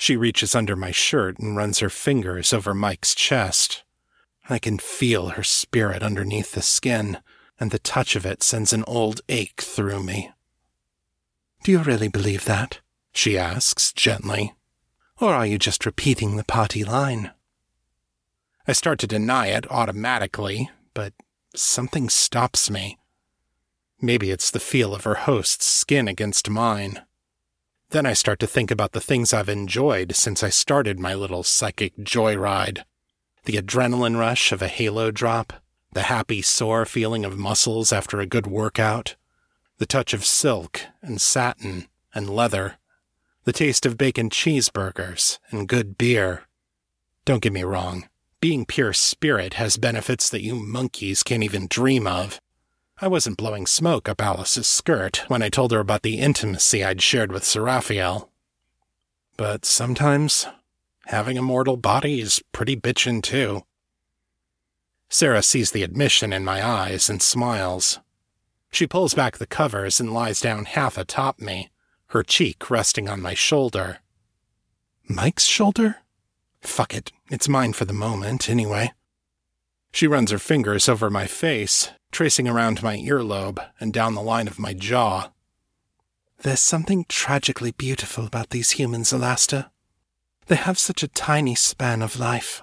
She 0.00 0.16
reaches 0.16 0.54
under 0.54 0.76
my 0.76 0.92
shirt 0.92 1.38
and 1.38 1.54
runs 1.54 1.80
her 1.80 1.90
fingers 1.90 2.54
over 2.54 2.72
Mike's 2.72 3.14
chest. 3.14 3.84
I 4.48 4.58
can 4.58 4.78
feel 4.78 5.28
her 5.28 5.42
spirit 5.42 6.02
underneath 6.02 6.52
the 6.52 6.62
skin, 6.62 7.18
and 7.60 7.70
the 7.70 7.78
touch 7.78 8.16
of 8.16 8.24
it 8.24 8.42
sends 8.42 8.72
an 8.72 8.82
old 8.86 9.20
ache 9.28 9.60
through 9.60 10.02
me. 10.02 10.30
Do 11.64 11.72
you 11.72 11.80
really 11.80 12.08
believe 12.08 12.46
that? 12.46 12.80
she 13.12 13.36
asks 13.36 13.92
gently. 13.92 14.54
Or 15.20 15.34
are 15.34 15.44
you 15.44 15.58
just 15.58 15.84
repeating 15.84 16.38
the 16.38 16.44
party 16.44 16.82
line? 16.82 17.32
I 18.66 18.72
start 18.72 19.00
to 19.00 19.06
deny 19.06 19.48
it 19.48 19.70
automatically, 19.70 20.70
but 20.94 21.12
something 21.54 22.08
stops 22.08 22.70
me. 22.70 22.96
Maybe 24.00 24.30
it's 24.30 24.50
the 24.50 24.60
feel 24.60 24.94
of 24.94 25.04
her 25.04 25.16
host's 25.16 25.66
skin 25.66 26.08
against 26.08 26.48
mine. 26.48 27.02
Then 27.90 28.06
I 28.06 28.12
start 28.12 28.38
to 28.38 28.46
think 28.46 28.70
about 28.70 28.92
the 28.92 29.00
things 29.00 29.32
I've 29.32 29.48
enjoyed 29.48 30.14
since 30.14 30.44
I 30.44 30.48
started 30.48 31.00
my 31.00 31.12
little 31.12 31.42
psychic 31.42 31.96
joyride. 31.98 32.84
The 33.46 33.56
adrenaline 33.56 34.16
rush 34.16 34.52
of 34.52 34.62
a 34.62 34.68
halo 34.68 35.10
drop, 35.10 35.52
the 35.92 36.02
happy 36.02 36.40
sore 36.40 36.86
feeling 36.86 37.24
of 37.24 37.36
muscles 37.36 37.92
after 37.92 38.20
a 38.20 38.26
good 38.26 38.46
workout, 38.46 39.16
the 39.78 39.86
touch 39.86 40.14
of 40.14 40.24
silk 40.24 40.82
and 41.02 41.20
satin 41.20 41.88
and 42.14 42.30
leather, 42.30 42.76
the 43.42 43.52
taste 43.52 43.84
of 43.84 43.98
bacon 43.98 44.30
cheeseburgers 44.30 45.40
and 45.50 45.68
good 45.68 45.98
beer. 45.98 46.44
Don't 47.24 47.42
get 47.42 47.52
me 47.52 47.64
wrong, 47.64 48.08
being 48.40 48.66
pure 48.66 48.92
spirit 48.92 49.54
has 49.54 49.78
benefits 49.78 50.30
that 50.30 50.42
you 50.42 50.54
monkeys 50.54 51.24
can't 51.24 51.42
even 51.42 51.66
dream 51.66 52.06
of. 52.06 52.40
I 53.02 53.08
wasn't 53.08 53.38
blowing 53.38 53.66
smoke 53.66 54.10
up 54.10 54.20
Alice's 54.20 54.66
skirt 54.66 55.24
when 55.28 55.40
I 55.40 55.48
told 55.48 55.72
her 55.72 55.80
about 55.80 56.02
the 56.02 56.18
intimacy 56.18 56.84
I'd 56.84 57.00
shared 57.00 57.32
with 57.32 57.44
Seraphiel. 57.44 58.28
But 59.38 59.64
sometimes, 59.64 60.46
having 61.06 61.38
a 61.38 61.42
mortal 61.42 61.78
body 61.78 62.20
is 62.20 62.42
pretty 62.52 62.76
bitchin' 62.76 63.22
too. 63.22 63.62
Sarah 65.08 65.42
sees 65.42 65.70
the 65.70 65.82
admission 65.82 66.30
in 66.30 66.44
my 66.44 66.62
eyes 66.62 67.08
and 67.08 67.22
smiles. 67.22 68.00
She 68.70 68.86
pulls 68.86 69.14
back 69.14 69.38
the 69.38 69.46
covers 69.46 69.98
and 69.98 70.12
lies 70.12 70.38
down 70.38 70.66
half 70.66 70.98
atop 70.98 71.40
me, 71.40 71.70
her 72.08 72.22
cheek 72.22 72.70
resting 72.70 73.08
on 73.08 73.22
my 73.22 73.32
shoulder. 73.32 74.00
Mike's 75.08 75.46
shoulder? 75.46 75.96
Fuck 76.60 76.94
it, 76.94 77.12
it's 77.30 77.48
mine 77.48 77.72
for 77.72 77.86
the 77.86 77.94
moment, 77.94 78.50
anyway. 78.50 78.92
She 79.92 80.06
runs 80.06 80.30
her 80.30 80.38
fingers 80.38 80.88
over 80.88 81.10
my 81.10 81.26
face, 81.26 81.90
tracing 82.12 82.48
around 82.48 82.82
my 82.82 82.96
earlobe 82.96 83.64
and 83.78 83.92
down 83.92 84.14
the 84.14 84.22
line 84.22 84.46
of 84.46 84.58
my 84.58 84.72
jaw. 84.72 85.30
There's 86.42 86.60
something 86.60 87.04
tragically 87.08 87.72
beautiful 87.72 88.24
about 88.24 88.50
these 88.50 88.72
humans, 88.72 89.12
Alastur. 89.12 89.70
They 90.46 90.56
have 90.56 90.78
such 90.78 91.02
a 91.02 91.08
tiny 91.08 91.54
span 91.54 92.02
of 92.02 92.18
life, 92.18 92.62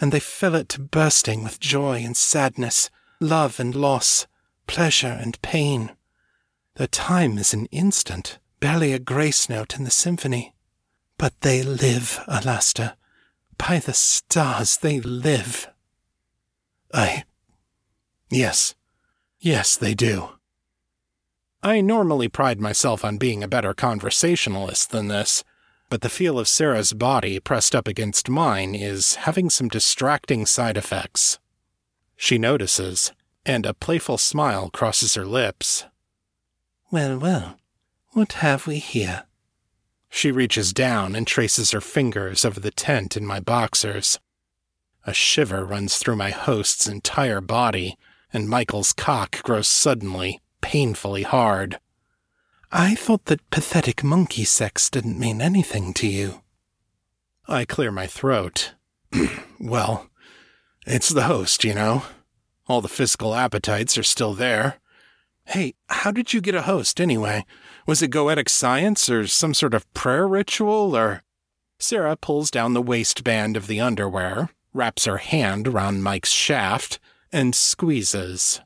and 0.00 0.12
they 0.12 0.20
fill 0.20 0.54
it 0.54 0.68
to 0.70 0.80
bursting 0.80 1.42
with 1.42 1.60
joy 1.60 2.02
and 2.04 2.16
sadness, 2.16 2.90
love 3.20 3.58
and 3.58 3.74
loss, 3.74 4.26
pleasure 4.66 5.18
and 5.20 5.40
pain. 5.42 5.92
Their 6.76 6.86
time 6.86 7.38
is 7.38 7.52
an 7.52 7.66
instant, 7.66 8.38
barely 8.60 8.92
a 8.92 8.98
grace 8.98 9.48
note 9.48 9.76
in 9.76 9.84
the 9.84 9.90
symphony. 9.90 10.54
But 11.18 11.40
they 11.40 11.62
live, 11.62 12.20
Alastur. 12.28 12.94
By 13.58 13.78
the 13.78 13.94
stars, 13.94 14.76
they 14.76 15.00
live. 15.00 15.68
I. 16.92 17.24
Yes. 18.30 18.74
Yes, 19.38 19.76
they 19.76 19.94
do. 19.94 20.30
I 21.62 21.80
normally 21.80 22.28
pride 22.28 22.60
myself 22.60 23.04
on 23.04 23.18
being 23.18 23.42
a 23.42 23.48
better 23.48 23.74
conversationalist 23.74 24.90
than 24.90 25.08
this, 25.08 25.42
but 25.88 26.00
the 26.00 26.08
feel 26.08 26.38
of 26.38 26.48
Sarah's 26.48 26.92
body 26.92 27.40
pressed 27.40 27.74
up 27.74 27.88
against 27.88 28.28
mine 28.28 28.74
is 28.74 29.16
having 29.16 29.50
some 29.50 29.68
distracting 29.68 30.46
side 30.46 30.76
effects. 30.76 31.38
She 32.16 32.38
notices, 32.38 33.12
and 33.44 33.66
a 33.66 33.74
playful 33.74 34.18
smile 34.18 34.70
crosses 34.70 35.14
her 35.14 35.26
lips. 35.26 35.84
Well, 36.90 37.18
well, 37.18 37.58
what 38.12 38.34
have 38.34 38.66
we 38.66 38.78
here? 38.78 39.24
She 40.08 40.32
reaches 40.32 40.72
down 40.72 41.14
and 41.14 41.26
traces 41.26 41.72
her 41.72 41.80
fingers 41.80 42.44
over 42.44 42.58
the 42.58 42.70
tent 42.70 43.16
in 43.16 43.26
my 43.26 43.40
boxers. 43.40 44.18
A 45.08 45.14
shiver 45.14 45.64
runs 45.64 45.98
through 45.98 46.16
my 46.16 46.30
host's 46.30 46.88
entire 46.88 47.40
body, 47.40 47.96
and 48.32 48.48
Michael's 48.48 48.92
cock 48.92 49.40
grows 49.44 49.68
suddenly, 49.68 50.40
painfully 50.60 51.22
hard. 51.22 51.78
I 52.72 52.96
thought 52.96 53.26
that 53.26 53.48
pathetic 53.50 54.02
monkey 54.02 54.42
sex 54.42 54.90
didn't 54.90 55.20
mean 55.20 55.40
anything 55.40 55.94
to 55.94 56.08
you. 56.08 56.42
I 57.46 57.64
clear 57.64 57.92
my 57.92 58.08
throat. 58.08 58.74
well, 59.60 60.10
it's 60.84 61.10
the 61.10 61.22
host, 61.22 61.62
you 61.62 61.74
know. 61.74 62.02
All 62.66 62.80
the 62.80 62.88
physical 62.88 63.32
appetites 63.36 63.96
are 63.96 64.02
still 64.02 64.34
there. 64.34 64.80
Hey, 65.44 65.74
how 65.88 66.10
did 66.10 66.32
you 66.32 66.40
get 66.40 66.56
a 66.56 66.62
host 66.62 67.00
anyway? 67.00 67.46
Was 67.86 68.02
it 68.02 68.10
goetic 68.10 68.48
science 68.48 69.08
or 69.08 69.28
some 69.28 69.54
sort 69.54 69.74
of 69.74 69.92
prayer 69.94 70.26
ritual 70.26 70.96
or. 70.96 71.22
Sarah 71.78 72.16
pulls 72.16 72.50
down 72.50 72.72
the 72.72 72.82
waistband 72.82 73.56
of 73.56 73.68
the 73.68 73.80
underwear, 73.80 74.48
wraps 74.76 75.06
her 75.06 75.16
hand 75.16 75.66
around 75.66 76.02
Mike's 76.02 76.30
shaft, 76.30 77.00
and 77.32 77.54
squeezes. 77.54 78.60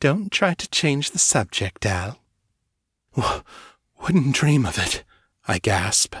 Don't 0.00 0.30
try 0.30 0.54
to 0.54 0.68
change 0.70 1.10
the 1.10 1.18
subject, 1.18 1.84
Al. 1.84 2.18
Wouldn't 4.02 4.34
dream 4.34 4.64
of 4.64 4.78
it, 4.78 5.04
I 5.48 5.58
gasp. 5.58 6.14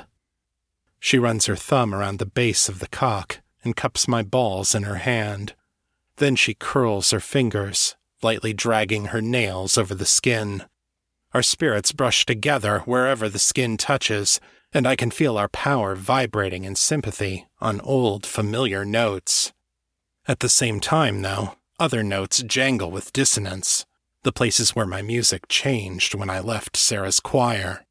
She 0.98 1.18
runs 1.18 1.46
her 1.46 1.56
thumb 1.56 1.94
around 1.94 2.18
the 2.18 2.26
base 2.26 2.68
of 2.68 2.80
the 2.80 2.88
cock 2.88 3.40
and 3.62 3.76
cups 3.76 4.08
my 4.08 4.22
balls 4.22 4.74
in 4.74 4.82
her 4.84 4.96
hand. 4.96 5.54
Then 6.16 6.36
she 6.36 6.54
curls 6.54 7.10
her 7.10 7.20
fingers, 7.20 7.96
lightly 8.22 8.52
dragging 8.52 9.06
her 9.06 9.22
nails 9.22 9.78
over 9.78 9.94
the 9.94 10.06
skin. 10.06 10.64
Our 11.32 11.42
spirits 11.42 11.92
brush 11.92 12.24
together 12.24 12.80
wherever 12.80 13.28
the 13.28 13.38
skin 13.38 13.76
touches, 13.76 14.40
and 14.76 14.86
I 14.86 14.94
can 14.94 15.10
feel 15.10 15.38
our 15.38 15.48
power 15.48 15.94
vibrating 15.94 16.64
in 16.64 16.74
sympathy 16.74 17.46
on 17.62 17.80
old, 17.80 18.26
familiar 18.26 18.84
notes. 18.84 19.54
At 20.28 20.40
the 20.40 20.50
same 20.50 20.80
time, 20.80 21.22
though, 21.22 21.54
other 21.80 22.02
notes 22.02 22.42
jangle 22.42 22.90
with 22.90 23.14
dissonance, 23.14 23.86
the 24.22 24.32
places 24.32 24.76
where 24.76 24.84
my 24.84 25.00
music 25.00 25.48
changed 25.48 26.14
when 26.14 26.28
I 26.28 26.40
left 26.40 26.76
Sarah's 26.76 27.20
choir. 27.20 27.86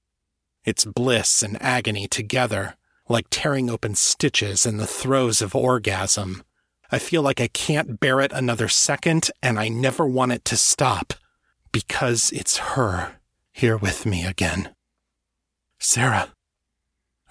It's 0.63 0.85
bliss 0.85 1.41
and 1.41 1.59
agony 1.59 2.07
together, 2.07 2.75
like 3.09 3.25
tearing 3.31 3.67
open 3.67 3.95
stitches 3.95 4.63
in 4.63 4.77
the 4.77 4.85
throes 4.85 5.41
of 5.41 5.55
orgasm, 5.55 6.43
I 6.91 6.99
feel 6.99 7.23
like 7.23 7.41
I 7.41 7.47
can't 7.47 7.99
bear 7.99 8.21
it 8.21 8.31
another 8.31 8.67
second, 8.67 9.31
and 9.41 9.59
I 9.59 9.69
never 9.69 10.05
want 10.05 10.33
it 10.33 10.45
to 10.45 10.55
stop 10.55 11.15
because 11.71 12.31
it's 12.31 12.57
her 12.57 13.15
here 13.51 13.75
with 13.75 14.05
me 14.05 14.23
again. 14.23 14.75
Sarah. 15.79 16.34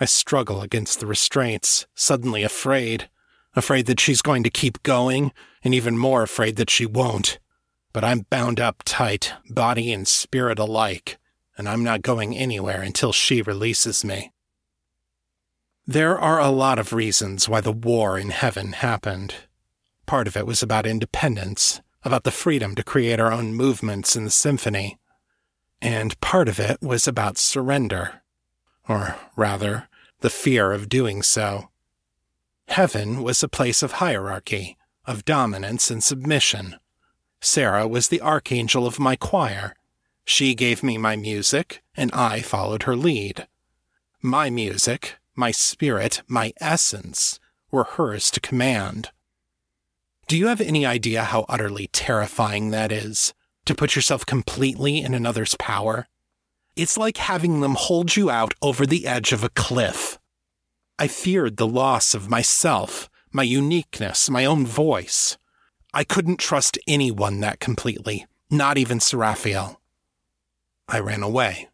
I 0.00 0.06
struggle 0.06 0.60
against 0.60 1.00
the 1.00 1.06
restraints, 1.06 1.86
suddenly 1.94 2.42
afraid. 2.42 3.08
Afraid 3.54 3.86
that 3.86 4.00
she's 4.00 4.22
going 4.22 4.42
to 4.42 4.50
keep 4.50 4.82
going, 4.82 5.32
and 5.62 5.72
even 5.72 5.96
more 5.96 6.22
afraid 6.22 6.56
that 6.56 6.70
she 6.70 6.84
won't. 6.84 7.38
But 7.92 8.02
I'm 8.02 8.26
bound 8.28 8.58
up 8.58 8.82
tight, 8.84 9.32
body 9.48 9.92
and 9.92 10.08
spirit 10.08 10.58
alike, 10.58 11.18
and 11.56 11.68
I'm 11.68 11.84
not 11.84 12.02
going 12.02 12.36
anywhere 12.36 12.82
until 12.82 13.12
she 13.12 13.40
releases 13.40 14.04
me. 14.04 14.32
There 15.86 16.18
are 16.18 16.40
a 16.40 16.48
lot 16.48 16.78
of 16.78 16.92
reasons 16.92 17.48
why 17.48 17.60
the 17.60 17.70
war 17.70 18.18
in 18.18 18.30
heaven 18.30 18.72
happened. 18.72 19.34
Part 20.06 20.26
of 20.26 20.36
it 20.36 20.46
was 20.46 20.62
about 20.62 20.86
independence, 20.86 21.80
about 22.02 22.24
the 22.24 22.30
freedom 22.30 22.74
to 22.74 22.82
create 22.82 23.20
our 23.20 23.30
own 23.30 23.54
movements 23.54 24.16
in 24.16 24.24
the 24.24 24.30
symphony. 24.30 24.98
And 25.80 26.18
part 26.20 26.48
of 26.48 26.58
it 26.58 26.78
was 26.82 27.06
about 27.06 27.38
surrender, 27.38 28.22
or 28.88 29.16
rather, 29.36 29.88
the 30.20 30.30
fear 30.30 30.72
of 30.72 30.88
doing 30.88 31.22
so. 31.22 31.70
Heaven 32.68 33.22
was 33.22 33.42
a 33.42 33.48
place 33.48 33.82
of 33.82 33.92
hierarchy, 33.92 34.76
of 35.06 35.24
dominance 35.24 35.90
and 35.90 36.02
submission. 36.02 36.76
Sarah 37.40 37.86
was 37.86 38.08
the 38.08 38.22
archangel 38.22 38.86
of 38.86 38.98
my 38.98 39.16
choir. 39.16 39.74
She 40.24 40.54
gave 40.54 40.82
me 40.82 40.96
my 40.96 41.14
music, 41.14 41.82
and 41.94 42.10
I 42.12 42.40
followed 42.40 42.84
her 42.84 42.96
lead. 42.96 43.46
My 44.22 44.48
music, 44.48 45.16
my 45.34 45.50
spirit, 45.50 46.22
my 46.26 46.52
essence 46.60 47.38
were 47.70 47.84
hers 47.84 48.30
to 48.30 48.40
command. 48.40 49.10
Do 50.26 50.38
you 50.38 50.46
have 50.46 50.62
any 50.62 50.86
idea 50.86 51.24
how 51.24 51.44
utterly 51.48 51.88
terrifying 51.88 52.70
that 52.70 52.90
is? 52.90 53.34
To 53.66 53.74
put 53.74 53.94
yourself 53.94 54.24
completely 54.24 55.02
in 55.02 55.12
another's 55.12 55.54
power? 55.56 56.08
It's 56.76 56.98
like 56.98 57.18
having 57.18 57.60
them 57.60 57.76
hold 57.76 58.16
you 58.16 58.30
out 58.30 58.52
over 58.60 58.84
the 58.84 59.06
edge 59.06 59.32
of 59.32 59.44
a 59.44 59.48
cliff. 59.50 60.18
I 60.98 61.06
feared 61.06 61.56
the 61.56 61.66
loss 61.66 62.14
of 62.14 62.28
myself, 62.28 63.08
my 63.32 63.44
uniqueness, 63.44 64.28
my 64.28 64.44
own 64.44 64.66
voice. 64.66 65.38
I 65.92 66.02
couldn't 66.02 66.38
trust 66.38 66.78
anyone 66.88 67.38
that 67.40 67.60
completely, 67.60 68.26
not 68.50 68.76
even 68.76 68.98
Seraphiel. 68.98 69.76
I 70.88 70.98
ran 70.98 71.22
away. 71.22 71.68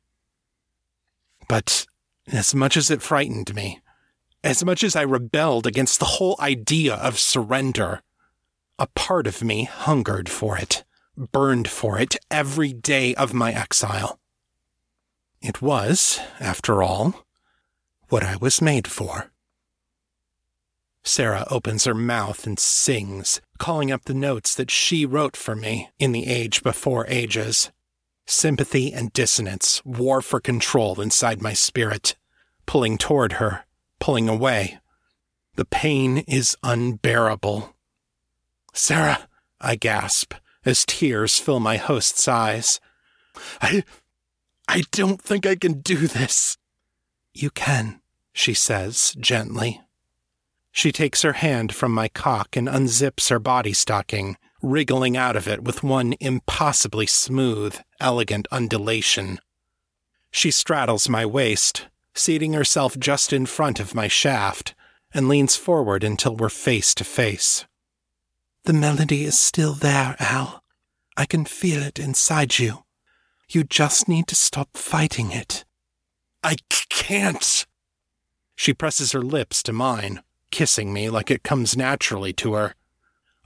But 1.48 1.86
as 2.28 2.54
much 2.54 2.76
as 2.76 2.90
it 2.90 3.02
frightened 3.02 3.54
me, 3.54 3.80
as 4.44 4.64
much 4.64 4.84
as 4.84 4.94
I 4.94 5.02
rebelled 5.02 5.66
against 5.66 5.98
the 5.98 6.04
whole 6.16 6.36
idea 6.38 6.94
of 6.94 7.18
surrender, 7.18 8.02
a 8.78 8.86
part 8.86 9.26
of 9.26 9.42
me 9.42 9.64
hungered 9.64 10.28
for 10.28 10.58
it, 10.58 10.84
burned 11.16 11.68
for 11.68 11.98
it 11.98 12.16
every 12.30 12.72
day 12.74 13.14
of 13.14 13.34
my 13.34 13.52
exile. 13.52 14.19
It 15.40 15.62
was, 15.62 16.20
after 16.38 16.82
all, 16.82 17.26
what 18.08 18.22
I 18.22 18.36
was 18.36 18.60
made 18.60 18.86
for. 18.86 19.30
Sarah 21.02 21.46
opens 21.50 21.84
her 21.84 21.94
mouth 21.94 22.46
and 22.46 22.58
sings, 22.58 23.40
calling 23.58 23.90
up 23.90 24.04
the 24.04 24.14
notes 24.14 24.54
that 24.54 24.70
she 24.70 25.06
wrote 25.06 25.36
for 25.36 25.56
me 25.56 25.88
in 25.98 26.12
the 26.12 26.26
age 26.26 26.62
before 26.62 27.06
ages. 27.08 27.70
Sympathy 28.26 28.92
and 28.92 29.12
dissonance 29.12 29.82
war 29.84 30.20
for 30.20 30.40
control 30.40 31.00
inside 31.00 31.40
my 31.40 31.54
spirit 31.54 32.16
pulling 32.70 32.96
toward 32.96 33.32
her, 33.32 33.64
pulling 33.98 34.28
away. 34.28 34.78
The 35.56 35.64
pain 35.64 36.18
is 36.28 36.56
unbearable. 36.62 37.74
Sarah, 38.72 39.28
I 39.60 39.74
gasp 39.74 40.34
as 40.64 40.84
tears 40.86 41.40
fill 41.40 41.58
my 41.58 41.78
host's 41.78 42.28
eyes. 42.28 42.78
I. 43.60 43.82
I 44.72 44.84
don't 44.92 45.20
think 45.20 45.46
I 45.46 45.56
can 45.56 45.80
do 45.80 46.06
this. 46.06 46.56
You 47.34 47.50
can, 47.50 48.00
she 48.32 48.54
says 48.54 49.16
gently. 49.18 49.80
She 50.70 50.92
takes 50.92 51.22
her 51.22 51.32
hand 51.32 51.74
from 51.74 51.90
my 51.90 52.06
cock 52.06 52.56
and 52.56 52.68
unzips 52.68 53.30
her 53.30 53.40
body 53.40 53.72
stocking, 53.72 54.36
wriggling 54.62 55.16
out 55.16 55.34
of 55.34 55.48
it 55.48 55.64
with 55.64 55.82
one 55.82 56.14
impossibly 56.20 57.06
smooth, 57.06 57.80
elegant 57.98 58.46
undulation. 58.52 59.40
She 60.30 60.52
straddles 60.52 61.08
my 61.08 61.26
waist, 61.26 61.88
seating 62.14 62.52
herself 62.52 62.96
just 62.96 63.32
in 63.32 63.46
front 63.46 63.80
of 63.80 63.92
my 63.92 64.06
shaft, 64.06 64.76
and 65.12 65.28
leans 65.28 65.56
forward 65.56 66.04
until 66.04 66.36
we're 66.36 66.48
face 66.48 66.94
to 66.94 67.02
face. 67.02 67.66
The 68.66 68.72
melody 68.72 69.24
is 69.24 69.36
still 69.36 69.72
there, 69.72 70.14
Al. 70.20 70.62
I 71.16 71.26
can 71.26 71.44
feel 71.44 71.82
it 71.82 71.98
inside 71.98 72.60
you. 72.60 72.84
You 73.52 73.64
just 73.64 74.06
need 74.06 74.28
to 74.28 74.36
stop 74.36 74.76
fighting 74.76 75.32
it. 75.32 75.64
I 76.44 76.54
can't. 76.68 77.66
She 78.54 78.72
presses 78.72 79.10
her 79.10 79.22
lips 79.22 79.60
to 79.64 79.72
mine, 79.72 80.22
kissing 80.52 80.92
me 80.92 81.10
like 81.10 81.32
it 81.32 81.42
comes 81.42 81.76
naturally 81.76 82.32
to 82.34 82.54
her. 82.54 82.76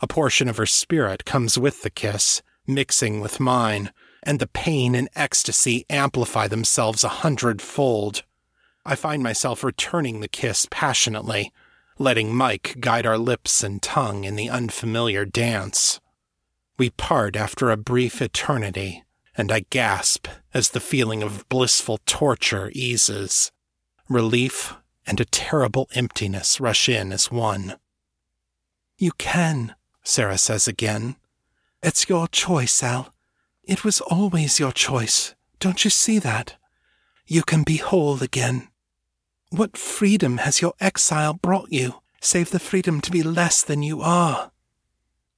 A 0.01 0.07
portion 0.07 0.47
of 0.47 0.59
her 0.59 0.67
spirit 0.67 1.25
comes 1.25 1.57
with 1.57 1.81
the 1.81 1.89
kiss, 1.89 2.43
mixing 2.67 3.23
with 3.23 3.41
mine, 3.41 3.93
and 4.23 4.41
the 4.41 4.47
pain 4.47 4.95
and 4.95 5.09
ecstasy 5.15 5.87
amplify 5.89 6.49
themselves 6.49 7.03
a 7.03 7.21
hundredfold. 7.25 8.25
I 8.85 8.97
find 8.97 9.23
myself 9.23 9.65
returning 9.65 10.21
the 10.21 10.29
kiss 10.29 10.67
passionately, 10.71 11.51
letting 11.99 12.37
Mike 12.37 12.77
guide 12.79 13.07
our 13.07 13.17
lips 13.17 13.65
and 13.65 13.81
tongue 13.81 14.25
in 14.25 14.37
the 14.37 14.51
unfamiliar 14.51 15.25
dance. 15.25 15.99
We 16.77 16.91
part 16.91 17.37
after 17.37 17.71
a 17.71 17.79
brief 17.79 18.21
eternity, 18.21 19.04
and 19.37 19.51
I 19.51 19.65
gasp 19.71 20.29
as 20.53 20.71
the 20.71 20.81
feeling 20.81 21.23
of 21.23 21.49
blissful 21.49 21.99
torture 22.07 22.71
eases. 22.75 23.51
Relief 24.09 24.75
and 25.07 25.21
a 25.21 25.25
terrible 25.25 25.89
emptiness 25.95 26.61
rush 26.61 26.89
in 26.89 27.13
as 27.13 27.31
one. 27.31 27.77
You 28.97 29.13
can, 29.19 29.75
Sarah 30.03 30.39
says 30.39 30.69
again. 30.69 31.17
It's 31.83 32.09
your 32.09 32.29
choice, 32.29 32.83
Al. 32.83 33.13
It 33.65 33.85
was 33.85 34.01
always 34.01 34.61
your 34.61 34.73
choice. 34.73 35.35
Don't 35.59 35.85
you 35.85 35.91
see 35.91 36.19
that? 36.19 36.57
You 37.27 37.43
can 37.43 37.63
be 37.63 37.79
whole 37.79 38.23
again. 38.23 38.69
What 39.51 39.77
freedom 39.77 40.39
has 40.39 40.61
your 40.61 40.75
exile 40.81 41.35
brought 41.35 41.73
you, 41.73 42.01
save 42.21 42.51
the 42.51 42.59
freedom 42.59 43.01
to 43.01 43.11
be 43.11 43.23
less 43.23 43.63
than 43.63 43.83
you 43.83 44.01
are? 44.01 44.51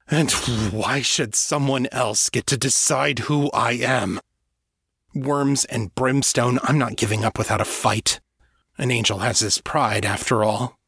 And 0.08 0.30
why 0.72 1.02
should 1.02 1.34
someone 1.34 1.88
else 1.90 2.30
get 2.30 2.46
to 2.46 2.56
decide 2.56 3.20
who 3.20 3.50
I 3.50 3.72
am? 3.72 4.20
Worms 5.14 5.64
and 5.64 5.94
brimstone, 5.94 6.60
I'm 6.62 6.78
not 6.78 6.96
giving 6.96 7.25
up 7.25 7.38
without 7.38 7.60
a 7.60 7.64
fight. 7.64 8.20
An 8.78 8.90
angel 8.90 9.18
has 9.18 9.40
his 9.40 9.60
pride, 9.60 10.04
after 10.04 10.44
all. 10.44 10.78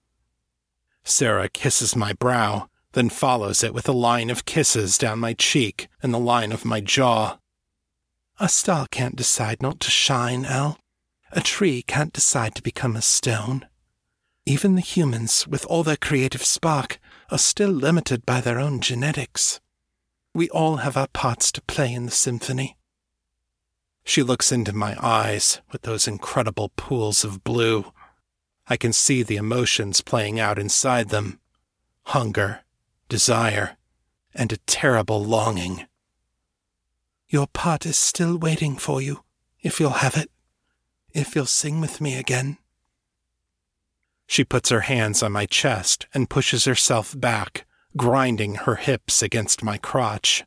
Sarah 1.02 1.48
kisses 1.48 1.96
my 1.96 2.12
brow, 2.12 2.68
then 2.92 3.08
follows 3.08 3.64
it 3.64 3.74
with 3.74 3.88
a 3.88 3.92
line 3.92 4.30
of 4.30 4.44
kisses 4.44 4.98
down 4.98 5.18
my 5.18 5.32
cheek 5.32 5.88
and 6.02 6.12
the 6.14 6.18
line 6.18 6.52
of 6.52 6.64
my 6.64 6.80
jaw. 6.80 7.38
A 8.38 8.48
star 8.48 8.86
can't 8.90 9.16
decide 9.16 9.62
not 9.62 9.80
to 9.80 9.90
shine, 9.90 10.44
Al. 10.44 10.78
A 11.32 11.40
tree 11.40 11.82
can't 11.82 12.12
decide 12.12 12.54
to 12.54 12.62
become 12.62 12.94
a 12.94 13.02
stone. 13.02 13.66
Even 14.46 14.76
the 14.76 14.80
humans, 14.80 15.48
with 15.48 15.66
all 15.66 15.82
their 15.82 15.96
creative 15.96 16.44
spark, 16.44 17.00
are 17.30 17.38
still 17.38 17.70
limited 17.70 18.24
by 18.24 18.40
their 18.40 18.58
own 18.58 18.80
genetics. 18.80 19.60
We 20.34 20.48
all 20.50 20.78
have 20.78 20.96
our 20.96 21.08
parts 21.08 21.52
to 21.52 21.62
play 21.62 21.92
in 21.92 22.06
the 22.06 22.10
symphony. 22.10 22.76
She 24.04 24.22
looks 24.22 24.50
into 24.50 24.72
my 24.72 24.96
eyes 25.04 25.60
with 25.70 25.82
those 25.82 26.08
incredible 26.08 26.70
pools 26.76 27.24
of 27.24 27.44
blue. 27.44 27.92
I 28.66 28.76
can 28.76 28.92
see 28.92 29.22
the 29.22 29.36
emotions 29.36 30.00
playing 30.00 30.40
out 30.40 30.58
inside 30.58 31.10
them 31.10 31.40
hunger, 32.04 32.60
desire, 33.10 33.76
and 34.34 34.50
a 34.50 34.56
terrible 34.58 35.22
longing. 35.22 35.86
Your 37.28 37.46
part 37.46 37.84
is 37.84 37.98
still 37.98 38.38
waiting 38.38 38.76
for 38.76 39.02
you, 39.02 39.24
if 39.60 39.78
you'll 39.78 39.90
have 39.90 40.16
it, 40.16 40.30
if 41.12 41.36
you'll 41.36 41.44
sing 41.44 41.82
with 41.82 42.00
me 42.00 42.16
again. 42.16 42.56
She 44.28 44.44
puts 44.44 44.68
her 44.68 44.82
hands 44.82 45.22
on 45.22 45.32
my 45.32 45.46
chest 45.46 46.06
and 46.12 46.28
pushes 46.28 46.66
herself 46.66 47.18
back, 47.18 47.66
grinding 47.96 48.56
her 48.56 48.76
hips 48.76 49.22
against 49.22 49.64
my 49.64 49.78
crotch. 49.78 50.44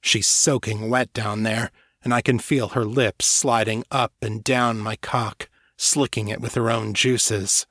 She's 0.00 0.26
soaking 0.26 0.90
wet 0.90 1.12
down 1.12 1.44
there, 1.44 1.70
and 2.02 2.12
I 2.12 2.20
can 2.20 2.40
feel 2.40 2.70
her 2.70 2.84
lips 2.84 3.24
sliding 3.24 3.84
up 3.88 4.12
and 4.20 4.42
down 4.42 4.78
my 4.78 4.96
cock, 4.96 5.48
slicking 5.76 6.26
it 6.26 6.40
with 6.40 6.54
her 6.54 6.68
own 6.68 6.92
juices. 6.92 7.66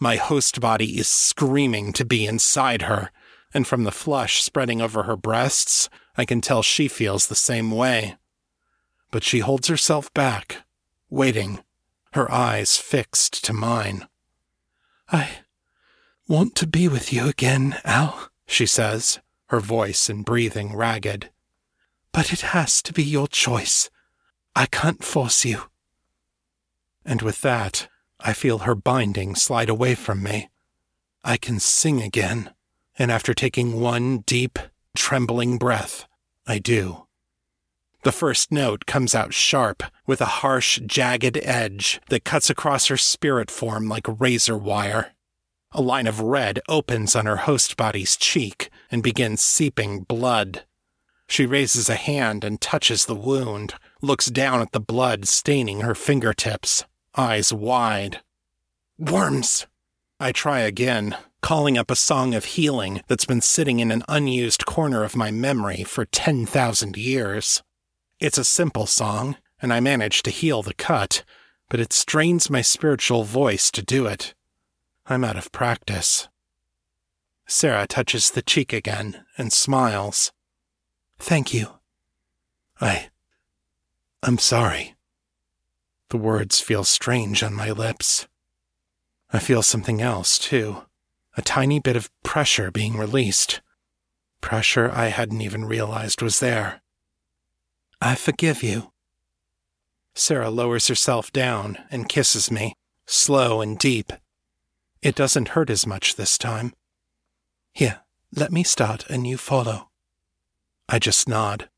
My 0.00 0.16
host 0.16 0.60
body 0.60 0.98
is 0.98 1.06
screaming 1.06 1.92
to 1.92 2.04
be 2.04 2.26
inside 2.26 2.82
her, 2.82 3.12
and 3.54 3.68
from 3.68 3.84
the 3.84 3.92
flush 3.92 4.42
spreading 4.42 4.82
over 4.82 5.04
her 5.04 5.16
breasts, 5.16 5.88
I 6.16 6.24
can 6.24 6.40
tell 6.40 6.62
she 6.62 6.88
feels 6.88 7.28
the 7.28 7.36
same 7.36 7.70
way. 7.70 8.16
But 9.12 9.22
she 9.22 9.38
holds 9.38 9.68
herself 9.68 10.12
back, 10.12 10.64
waiting, 11.08 11.62
her 12.14 12.30
eyes 12.30 12.76
fixed 12.76 13.44
to 13.44 13.52
mine. 13.52 14.08
I 15.10 15.38
want 16.26 16.54
to 16.56 16.66
be 16.66 16.88
with 16.88 17.12
you 17.12 17.28
again, 17.28 17.76
Al, 17.84 18.30
she 18.46 18.66
says, 18.66 19.20
her 19.48 19.60
voice 19.60 20.08
and 20.08 20.24
breathing 20.24 20.74
ragged. 20.74 21.30
But 22.12 22.32
it 22.32 22.40
has 22.40 22.80
to 22.82 22.92
be 22.92 23.02
your 23.02 23.28
choice. 23.28 23.90
I 24.56 24.66
can't 24.66 25.04
force 25.04 25.44
you. 25.44 25.64
And 27.04 27.22
with 27.22 27.42
that, 27.42 27.88
I 28.20 28.32
feel 28.32 28.58
her 28.60 28.74
binding 28.74 29.34
slide 29.34 29.68
away 29.68 29.94
from 29.94 30.22
me. 30.22 30.48
I 31.22 31.36
can 31.36 31.60
sing 31.60 32.00
again, 32.00 32.54
and 32.98 33.10
after 33.10 33.34
taking 33.34 33.80
one 33.80 34.18
deep, 34.18 34.58
trembling 34.96 35.58
breath, 35.58 36.06
I 36.46 36.58
do. 36.58 37.03
The 38.04 38.12
first 38.12 38.52
note 38.52 38.84
comes 38.84 39.14
out 39.14 39.32
sharp, 39.32 39.82
with 40.06 40.20
a 40.20 40.42
harsh, 40.42 40.78
jagged 40.84 41.38
edge 41.38 42.02
that 42.10 42.22
cuts 42.22 42.50
across 42.50 42.88
her 42.88 42.98
spirit 42.98 43.50
form 43.50 43.88
like 43.88 44.20
razor 44.20 44.58
wire. 44.58 45.14
A 45.72 45.80
line 45.80 46.06
of 46.06 46.20
red 46.20 46.60
opens 46.68 47.16
on 47.16 47.24
her 47.24 47.38
host 47.38 47.78
body's 47.78 48.18
cheek 48.18 48.68
and 48.90 49.02
begins 49.02 49.40
seeping 49.40 50.02
blood. 50.02 50.66
She 51.28 51.46
raises 51.46 51.88
a 51.88 51.94
hand 51.94 52.44
and 52.44 52.60
touches 52.60 53.06
the 53.06 53.14
wound, 53.14 53.72
looks 54.02 54.26
down 54.26 54.60
at 54.60 54.72
the 54.72 54.80
blood 54.80 55.26
staining 55.26 55.80
her 55.80 55.94
fingertips, 55.94 56.84
eyes 57.16 57.54
wide. 57.54 58.20
Worms! 58.98 59.66
I 60.20 60.30
try 60.32 60.60
again, 60.60 61.16
calling 61.40 61.78
up 61.78 61.90
a 61.90 61.96
song 61.96 62.34
of 62.34 62.44
healing 62.44 63.00
that's 63.08 63.24
been 63.24 63.40
sitting 63.40 63.80
in 63.80 63.90
an 63.90 64.04
unused 64.08 64.66
corner 64.66 65.04
of 65.04 65.16
my 65.16 65.30
memory 65.30 65.84
for 65.84 66.04
10,000 66.04 66.98
years. 66.98 67.62
It's 68.24 68.38
a 68.38 68.44
simple 68.44 68.86
song, 68.86 69.36
and 69.60 69.70
I 69.70 69.80
manage 69.80 70.22
to 70.22 70.30
heal 70.30 70.62
the 70.62 70.72
cut, 70.72 71.24
but 71.68 71.78
it 71.78 71.92
strains 71.92 72.48
my 72.48 72.62
spiritual 72.62 73.24
voice 73.24 73.70
to 73.72 73.82
do 73.82 74.06
it. 74.06 74.32
I'm 75.04 75.24
out 75.24 75.36
of 75.36 75.52
practice. 75.52 76.28
Sarah 77.46 77.86
touches 77.86 78.30
the 78.30 78.40
cheek 78.40 78.72
again 78.72 79.26
and 79.36 79.52
smiles. 79.52 80.32
Thank 81.18 81.52
you. 81.52 81.66
I. 82.80 83.10
I'm 84.22 84.38
sorry. 84.38 84.94
The 86.08 86.16
words 86.16 86.60
feel 86.60 86.84
strange 86.84 87.42
on 87.42 87.52
my 87.52 87.72
lips. 87.72 88.26
I 89.34 89.38
feel 89.38 89.60
something 89.60 90.00
else, 90.00 90.38
too. 90.38 90.86
A 91.36 91.42
tiny 91.42 91.78
bit 91.78 91.94
of 91.94 92.08
pressure 92.22 92.70
being 92.70 92.96
released. 92.96 93.60
Pressure 94.40 94.90
I 94.90 95.08
hadn't 95.08 95.42
even 95.42 95.66
realized 95.66 96.22
was 96.22 96.40
there. 96.40 96.80
I 98.04 98.16
forgive 98.16 98.62
you. 98.62 98.92
Sarah 100.14 100.50
lowers 100.50 100.88
herself 100.88 101.32
down 101.32 101.78
and 101.90 102.06
kisses 102.06 102.50
me, 102.50 102.74
slow 103.06 103.62
and 103.62 103.78
deep. 103.78 104.12
It 105.00 105.14
doesn't 105.14 105.48
hurt 105.48 105.70
as 105.70 105.86
much 105.86 106.16
this 106.16 106.36
time. 106.36 106.74
Here, 107.72 108.02
let 108.30 108.52
me 108.52 108.62
start 108.62 109.06
and 109.08 109.26
you 109.26 109.38
follow. 109.38 109.88
I 110.86 110.98
just 110.98 111.30
nod. 111.30 111.70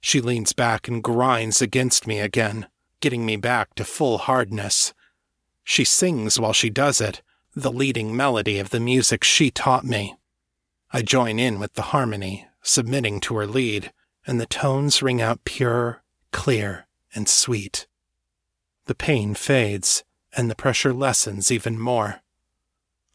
She 0.00 0.20
leans 0.20 0.52
back 0.52 0.86
and 0.86 1.02
grinds 1.02 1.60
against 1.60 2.06
me 2.06 2.20
again, 2.20 2.68
getting 3.00 3.26
me 3.26 3.34
back 3.34 3.74
to 3.74 3.84
full 3.84 4.18
hardness. 4.18 4.94
She 5.64 5.84
sings 5.84 6.38
while 6.38 6.52
she 6.52 6.70
does 6.70 7.00
it, 7.00 7.20
the 7.52 7.72
leading 7.72 8.14
melody 8.14 8.60
of 8.60 8.70
the 8.70 8.78
music 8.78 9.24
she 9.24 9.50
taught 9.50 9.84
me. 9.84 10.14
I 10.92 11.02
join 11.02 11.40
in 11.40 11.58
with 11.58 11.74
the 11.74 11.90
harmony, 11.90 12.46
submitting 12.62 13.18
to 13.22 13.34
her 13.34 13.46
lead, 13.48 13.92
and 14.26 14.40
the 14.40 14.46
tones 14.46 15.02
ring 15.02 15.20
out 15.20 15.44
pure, 15.44 16.02
clear, 16.30 16.86
and 17.14 17.28
sweet. 17.28 17.86
The 18.86 18.94
pain 18.94 19.34
fades, 19.34 20.04
and 20.36 20.50
the 20.50 20.54
pressure 20.54 20.92
lessens 20.92 21.50
even 21.50 21.78
more. 21.78 22.20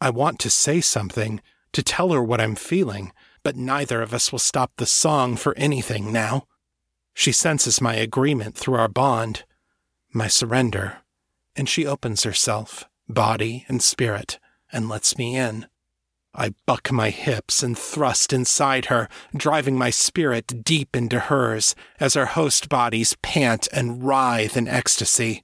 I 0.00 0.10
want 0.10 0.38
to 0.40 0.50
say 0.50 0.80
something, 0.80 1.40
to 1.72 1.82
tell 1.82 2.12
her 2.12 2.22
what 2.22 2.40
I'm 2.40 2.54
feeling, 2.54 3.12
but 3.42 3.56
neither 3.56 4.02
of 4.02 4.14
us 4.14 4.32
will 4.32 4.38
stop 4.38 4.72
the 4.76 4.86
song 4.86 5.36
for 5.36 5.56
anything 5.56 6.12
now. 6.12 6.46
She 7.14 7.32
senses 7.32 7.80
my 7.80 7.94
agreement 7.94 8.56
through 8.56 8.76
our 8.76 8.88
bond, 8.88 9.44
my 10.12 10.28
surrender, 10.28 10.98
and 11.56 11.68
she 11.68 11.86
opens 11.86 12.22
herself, 12.22 12.88
body 13.08 13.64
and 13.68 13.82
spirit, 13.82 14.38
and 14.72 14.88
lets 14.88 15.18
me 15.18 15.36
in. 15.36 15.66
I 16.34 16.54
buck 16.66 16.92
my 16.92 17.10
hips 17.10 17.62
and 17.62 17.76
thrust 17.76 18.32
inside 18.32 18.86
her, 18.86 19.08
driving 19.34 19.76
my 19.76 19.90
spirit 19.90 20.62
deep 20.64 20.94
into 20.94 21.18
hers 21.18 21.74
as 21.98 22.16
our 22.16 22.26
host 22.26 22.68
bodies 22.68 23.16
pant 23.22 23.66
and 23.72 24.04
writhe 24.04 24.56
in 24.56 24.68
ecstasy. 24.68 25.42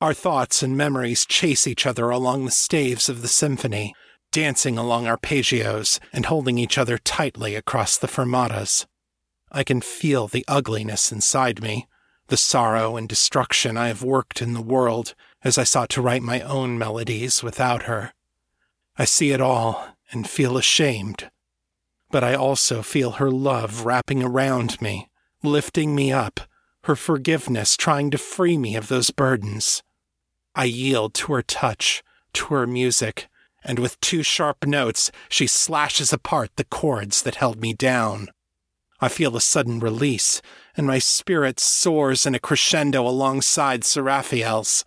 Our 0.00 0.14
thoughts 0.14 0.62
and 0.62 0.76
memories 0.76 1.26
chase 1.26 1.66
each 1.66 1.86
other 1.86 2.10
along 2.10 2.44
the 2.44 2.50
staves 2.50 3.08
of 3.08 3.22
the 3.22 3.28
symphony, 3.28 3.94
dancing 4.32 4.76
along 4.78 5.06
arpeggios 5.06 5.98
and 6.12 6.26
holding 6.26 6.58
each 6.58 6.78
other 6.78 6.98
tightly 6.98 7.54
across 7.54 7.96
the 7.96 8.08
fermatas. 8.08 8.86
I 9.52 9.62
can 9.62 9.80
feel 9.80 10.26
the 10.26 10.44
ugliness 10.48 11.12
inside 11.12 11.62
me, 11.62 11.86
the 12.28 12.36
sorrow 12.36 12.96
and 12.96 13.08
destruction 13.08 13.76
I 13.76 13.88
have 13.88 14.02
worked 14.02 14.42
in 14.42 14.54
the 14.54 14.62
world 14.62 15.14
as 15.42 15.58
I 15.58 15.64
sought 15.64 15.90
to 15.90 16.02
write 16.02 16.22
my 16.22 16.40
own 16.40 16.78
melodies 16.78 17.42
without 17.42 17.84
her. 17.84 18.12
I 18.96 19.04
see 19.04 19.30
it 19.30 19.40
all 19.40 19.93
and 20.14 20.28
feel 20.28 20.56
ashamed. 20.56 21.30
But 22.10 22.24
I 22.24 22.34
also 22.34 22.82
feel 22.82 23.12
her 23.12 23.30
love 23.30 23.84
wrapping 23.84 24.22
around 24.22 24.80
me, 24.80 25.08
lifting 25.42 25.94
me 25.94 26.12
up, 26.12 26.40
her 26.84 26.96
forgiveness 26.96 27.76
trying 27.76 28.10
to 28.10 28.18
free 28.18 28.56
me 28.56 28.76
of 28.76 28.88
those 28.88 29.10
burdens. 29.10 29.82
I 30.54 30.64
yield 30.64 31.14
to 31.14 31.32
her 31.32 31.42
touch, 31.42 32.02
to 32.34 32.54
her 32.54 32.66
music, 32.66 33.28
and 33.64 33.78
with 33.78 34.00
two 34.00 34.22
sharp 34.22 34.66
notes, 34.66 35.10
she 35.28 35.46
slashes 35.46 36.12
apart 36.12 36.50
the 36.56 36.64
cords 36.64 37.22
that 37.22 37.36
held 37.36 37.60
me 37.60 37.72
down. 37.72 38.28
I 39.00 39.08
feel 39.08 39.36
a 39.36 39.40
sudden 39.40 39.80
release, 39.80 40.40
and 40.76 40.86
my 40.86 40.98
spirit 40.98 41.58
soars 41.58 42.26
in 42.26 42.34
a 42.34 42.38
crescendo 42.38 43.06
alongside 43.06 43.84
Seraphiel's. 43.84 44.84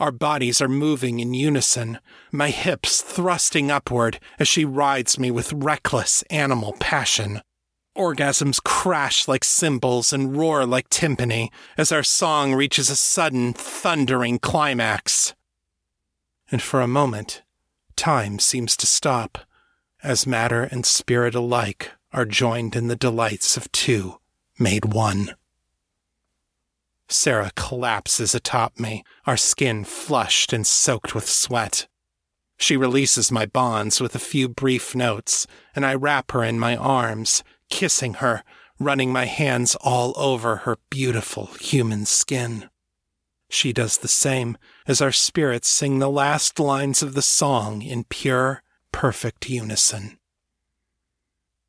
Our 0.00 0.10
bodies 0.10 0.62
are 0.62 0.68
moving 0.68 1.20
in 1.20 1.34
unison, 1.34 1.98
my 2.32 2.48
hips 2.48 3.02
thrusting 3.02 3.70
upward 3.70 4.18
as 4.38 4.48
she 4.48 4.64
rides 4.64 5.18
me 5.18 5.30
with 5.30 5.52
reckless 5.52 6.22
animal 6.30 6.74
passion. 6.80 7.42
Orgasms 7.94 8.62
crash 8.64 9.28
like 9.28 9.44
cymbals 9.44 10.10
and 10.10 10.34
roar 10.34 10.64
like 10.64 10.88
timpani 10.88 11.50
as 11.76 11.92
our 11.92 12.02
song 12.02 12.54
reaches 12.54 12.88
a 12.88 12.96
sudden, 12.96 13.52
thundering 13.52 14.38
climax. 14.38 15.34
And 16.50 16.62
for 16.62 16.80
a 16.80 16.88
moment, 16.88 17.42
time 17.94 18.38
seems 18.38 18.78
to 18.78 18.86
stop, 18.86 19.36
as 20.02 20.26
matter 20.26 20.62
and 20.62 20.86
spirit 20.86 21.34
alike 21.34 21.90
are 22.10 22.24
joined 22.24 22.74
in 22.74 22.88
the 22.88 22.96
delights 22.96 23.58
of 23.58 23.70
two 23.70 24.18
made 24.58 24.94
one. 24.94 25.34
Sarah 27.12 27.50
collapses 27.56 28.36
atop 28.36 28.78
me, 28.78 29.02
our 29.26 29.36
skin 29.36 29.84
flushed 29.84 30.52
and 30.52 30.64
soaked 30.64 31.12
with 31.14 31.28
sweat. 31.28 31.88
She 32.56 32.76
releases 32.76 33.32
my 33.32 33.46
bonds 33.46 34.00
with 34.00 34.14
a 34.14 34.20
few 34.20 34.48
brief 34.48 34.94
notes, 34.94 35.46
and 35.74 35.84
I 35.84 35.94
wrap 35.94 36.30
her 36.30 36.44
in 36.44 36.60
my 36.60 36.76
arms, 36.76 37.42
kissing 37.68 38.14
her, 38.14 38.44
running 38.78 39.12
my 39.12 39.24
hands 39.24 39.74
all 39.80 40.12
over 40.16 40.56
her 40.56 40.78
beautiful 40.88 41.46
human 41.60 42.06
skin. 42.06 42.70
She 43.48 43.72
does 43.72 43.98
the 43.98 44.08
same 44.08 44.56
as 44.86 45.02
our 45.02 45.10
spirits 45.10 45.68
sing 45.68 45.98
the 45.98 46.10
last 46.10 46.60
lines 46.60 47.02
of 47.02 47.14
the 47.14 47.22
song 47.22 47.82
in 47.82 48.04
pure, 48.04 48.62
perfect 48.92 49.50
unison. 49.50 50.18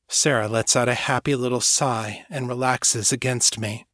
Sarah 0.07 0.47
lets 0.47 0.75
out 0.75 0.89
a 0.89 0.93
happy 0.93 1.35
little 1.35 1.61
sigh 1.61 2.25
and 2.29 2.47
relaxes 2.47 3.11
against 3.11 3.57
me. 3.59 3.87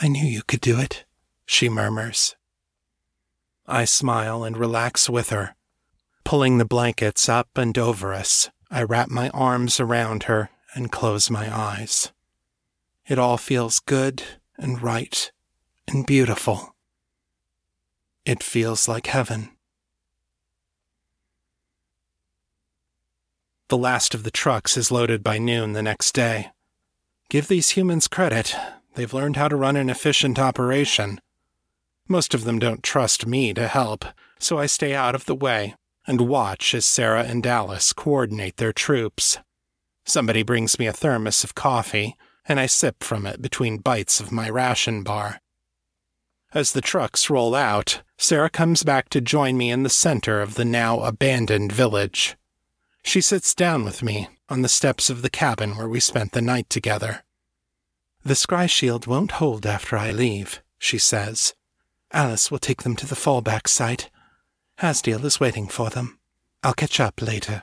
I 0.00 0.08
knew 0.08 0.26
you 0.26 0.42
could 0.42 0.60
do 0.60 0.78
it, 0.78 1.04
she 1.46 1.68
murmurs. 1.68 2.36
I 3.66 3.84
smile 3.84 4.44
and 4.44 4.56
relax 4.56 5.08
with 5.08 5.30
her. 5.30 5.54
Pulling 6.24 6.58
the 6.58 6.64
blankets 6.64 7.28
up 7.28 7.48
and 7.56 7.76
over 7.78 8.12
us, 8.12 8.50
I 8.70 8.82
wrap 8.82 9.08
my 9.08 9.30
arms 9.30 9.80
around 9.80 10.24
her 10.24 10.50
and 10.74 10.92
close 10.92 11.30
my 11.30 11.54
eyes. 11.54 12.12
It 13.06 13.18
all 13.18 13.38
feels 13.38 13.78
good 13.78 14.22
and 14.58 14.82
right 14.82 15.30
and 15.88 16.04
beautiful. 16.04 16.74
It 18.24 18.42
feels 18.42 18.88
like 18.88 19.06
heaven. 19.06 19.50
The 23.68 23.78
last 23.78 24.14
of 24.14 24.24
the 24.24 24.30
trucks 24.30 24.76
is 24.76 24.92
loaded 24.92 25.24
by 25.24 25.38
noon 25.38 25.72
the 25.72 25.82
next 25.82 26.12
day. 26.12 26.50
Give 27.28 27.48
these 27.48 27.70
humans 27.70 28.08
credit. 28.08 28.54
They've 28.96 29.12
learned 29.12 29.36
how 29.36 29.48
to 29.48 29.56
run 29.56 29.76
an 29.76 29.90
efficient 29.90 30.38
operation. 30.38 31.20
Most 32.08 32.32
of 32.32 32.44
them 32.44 32.58
don't 32.58 32.82
trust 32.82 33.26
me 33.26 33.52
to 33.52 33.68
help, 33.68 34.06
so 34.38 34.58
I 34.58 34.64
stay 34.64 34.94
out 34.94 35.14
of 35.14 35.26
the 35.26 35.34
way 35.34 35.74
and 36.06 36.22
watch 36.22 36.74
as 36.74 36.86
Sarah 36.86 37.24
and 37.24 37.46
Alice 37.46 37.92
coordinate 37.92 38.56
their 38.56 38.72
troops. 38.72 39.38
Somebody 40.06 40.42
brings 40.42 40.78
me 40.78 40.86
a 40.86 40.94
thermos 40.94 41.44
of 41.44 41.54
coffee, 41.54 42.16
and 42.48 42.58
I 42.58 42.64
sip 42.64 43.02
from 43.02 43.26
it 43.26 43.42
between 43.42 43.78
bites 43.78 44.18
of 44.18 44.32
my 44.32 44.48
ration 44.48 45.02
bar. 45.02 45.42
As 46.54 46.72
the 46.72 46.80
trucks 46.80 47.28
roll 47.28 47.54
out, 47.54 48.00
Sarah 48.16 48.48
comes 48.48 48.82
back 48.82 49.10
to 49.10 49.20
join 49.20 49.58
me 49.58 49.70
in 49.70 49.82
the 49.82 49.90
center 49.90 50.40
of 50.40 50.54
the 50.54 50.64
now 50.64 51.00
abandoned 51.00 51.70
village. 51.70 52.34
She 53.04 53.20
sits 53.20 53.54
down 53.54 53.84
with 53.84 54.02
me 54.02 54.28
on 54.48 54.62
the 54.62 54.70
steps 54.70 55.10
of 55.10 55.20
the 55.20 55.28
cabin 55.28 55.76
where 55.76 55.88
we 55.88 56.00
spent 56.00 56.32
the 56.32 56.40
night 56.40 56.70
together. 56.70 57.25
The 58.26 58.34
scry 58.34 58.68
shield 58.68 59.06
won't 59.06 59.38
hold 59.38 59.64
after 59.64 59.96
I 59.96 60.10
leave, 60.10 60.60
she 60.80 60.98
says. 60.98 61.54
Alice 62.10 62.50
will 62.50 62.58
take 62.58 62.82
them 62.82 62.96
to 62.96 63.06
the 63.06 63.14
fallback 63.14 63.68
site. 63.68 64.10
Hasdiel 64.80 65.24
is 65.24 65.38
waiting 65.38 65.68
for 65.68 65.90
them. 65.90 66.18
I'll 66.64 66.74
catch 66.74 66.98
up 66.98 67.22
later. 67.22 67.62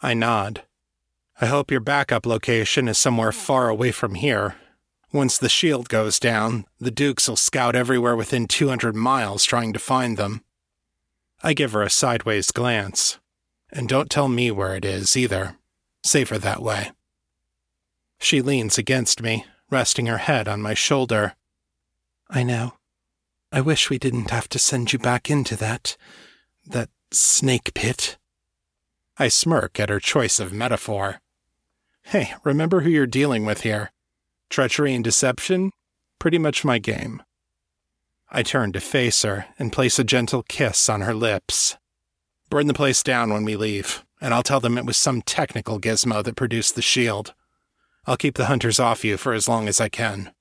I 0.00 0.14
nod. 0.14 0.62
I 1.38 1.44
hope 1.44 1.70
your 1.70 1.80
backup 1.80 2.24
location 2.24 2.88
is 2.88 2.96
somewhere 2.96 3.30
far 3.30 3.68
away 3.68 3.92
from 3.92 4.14
here. 4.14 4.54
Once 5.12 5.36
the 5.36 5.50
shield 5.50 5.90
goes 5.90 6.18
down, 6.18 6.64
the 6.80 6.90
Dukes 6.90 7.28
will 7.28 7.36
scout 7.36 7.76
everywhere 7.76 8.16
within 8.16 8.46
200 8.46 8.96
miles 8.96 9.44
trying 9.44 9.74
to 9.74 9.78
find 9.78 10.16
them. 10.16 10.42
I 11.42 11.52
give 11.52 11.72
her 11.72 11.82
a 11.82 11.90
sideways 11.90 12.52
glance. 12.52 13.18
And 13.70 13.86
don't 13.86 14.08
tell 14.08 14.28
me 14.28 14.50
where 14.50 14.74
it 14.74 14.86
is 14.86 15.14
either. 15.14 15.58
Safer 16.02 16.38
that 16.38 16.62
way. 16.62 16.92
She 18.22 18.40
leans 18.40 18.78
against 18.78 19.20
me, 19.20 19.46
resting 19.68 20.06
her 20.06 20.18
head 20.18 20.46
on 20.46 20.62
my 20.62 20.74
shoulder. 20.74 21.34
I 22.30 22.44
know. 22.44 22.74
I 23.50 23.60
wish 23.60 23.90
we 23.90 23.98
didn't 23.98 24.30
have 24.30 24.48
to 24.50 24.60
send 24.60 24.92
you 24.92 24.98
back 25.00 25.28
into 25.28 25.56
that. 25.56 25.96
that 26.64 26.88
snake 27.10 27.74
pit. 27.74 28.16
I 29.18 29.26
smirk 29.26 29.80
at 29.80 29.88
her 29.88 29.98
choice 29.98 30.38
of 30.38 30.52
metaphor. 30.52 31.20
Hey, 32.04 32.32
remember 32.44 32.82
who 32.82 32.90
you're 32.90 33.08
dealing 33.08 33.44
with 33.44 33.62
here. 33.62 33.90
Treachery 34.48 34.94
and 34.94 35.02
deception? 35.02 35.72
Pretty 36.20 36.38
much 36.38 36.64
my 36.64 36.78
game. 36.78 37.24
I 38.30 38.44
turn 38.44 38.70
to 38.72 38.80
face 38.80 39.22
her 39.22 39.46
and 39.58 39.72
place 39.72 39.98
a 39.98 40.04
gentle 40.04 40.44
kiss 40.44 40.88
on 40.88 41.00
her 41.00 41.12
lips. 41.12 41.76
Burn 42.50 42.68
the 42.68 42.72
place 42.72 43.02
down 43.02 43.32
when 43.32 43.44
we 43.44 43.56
leave, 43.56 44.04
and 44.20 44.32
I'll 44.32 44.44
tell 44.44 44.60
them 44.60 44.78
it 44.78 44.86
was 44.86 44.96
some 44.96 45.22
technical 45.22 45.80
gizmo 45.80 46.22
that 46.22 46.36
produced 46.36 46.76
the 46.76 46.82
shield. 46.82 47.34
I'll 48.06 48.16
keep 48.16 48.34
the 48.36 48.46
hunters 48.46 48.80
off 48.80 49.04
you 49.04 49.16
for 49.16 49.32
as 49.32 49.48
long 49.48 49.68
as 49.68 49.80
I 49.80 49.88
can. 49.88 50.32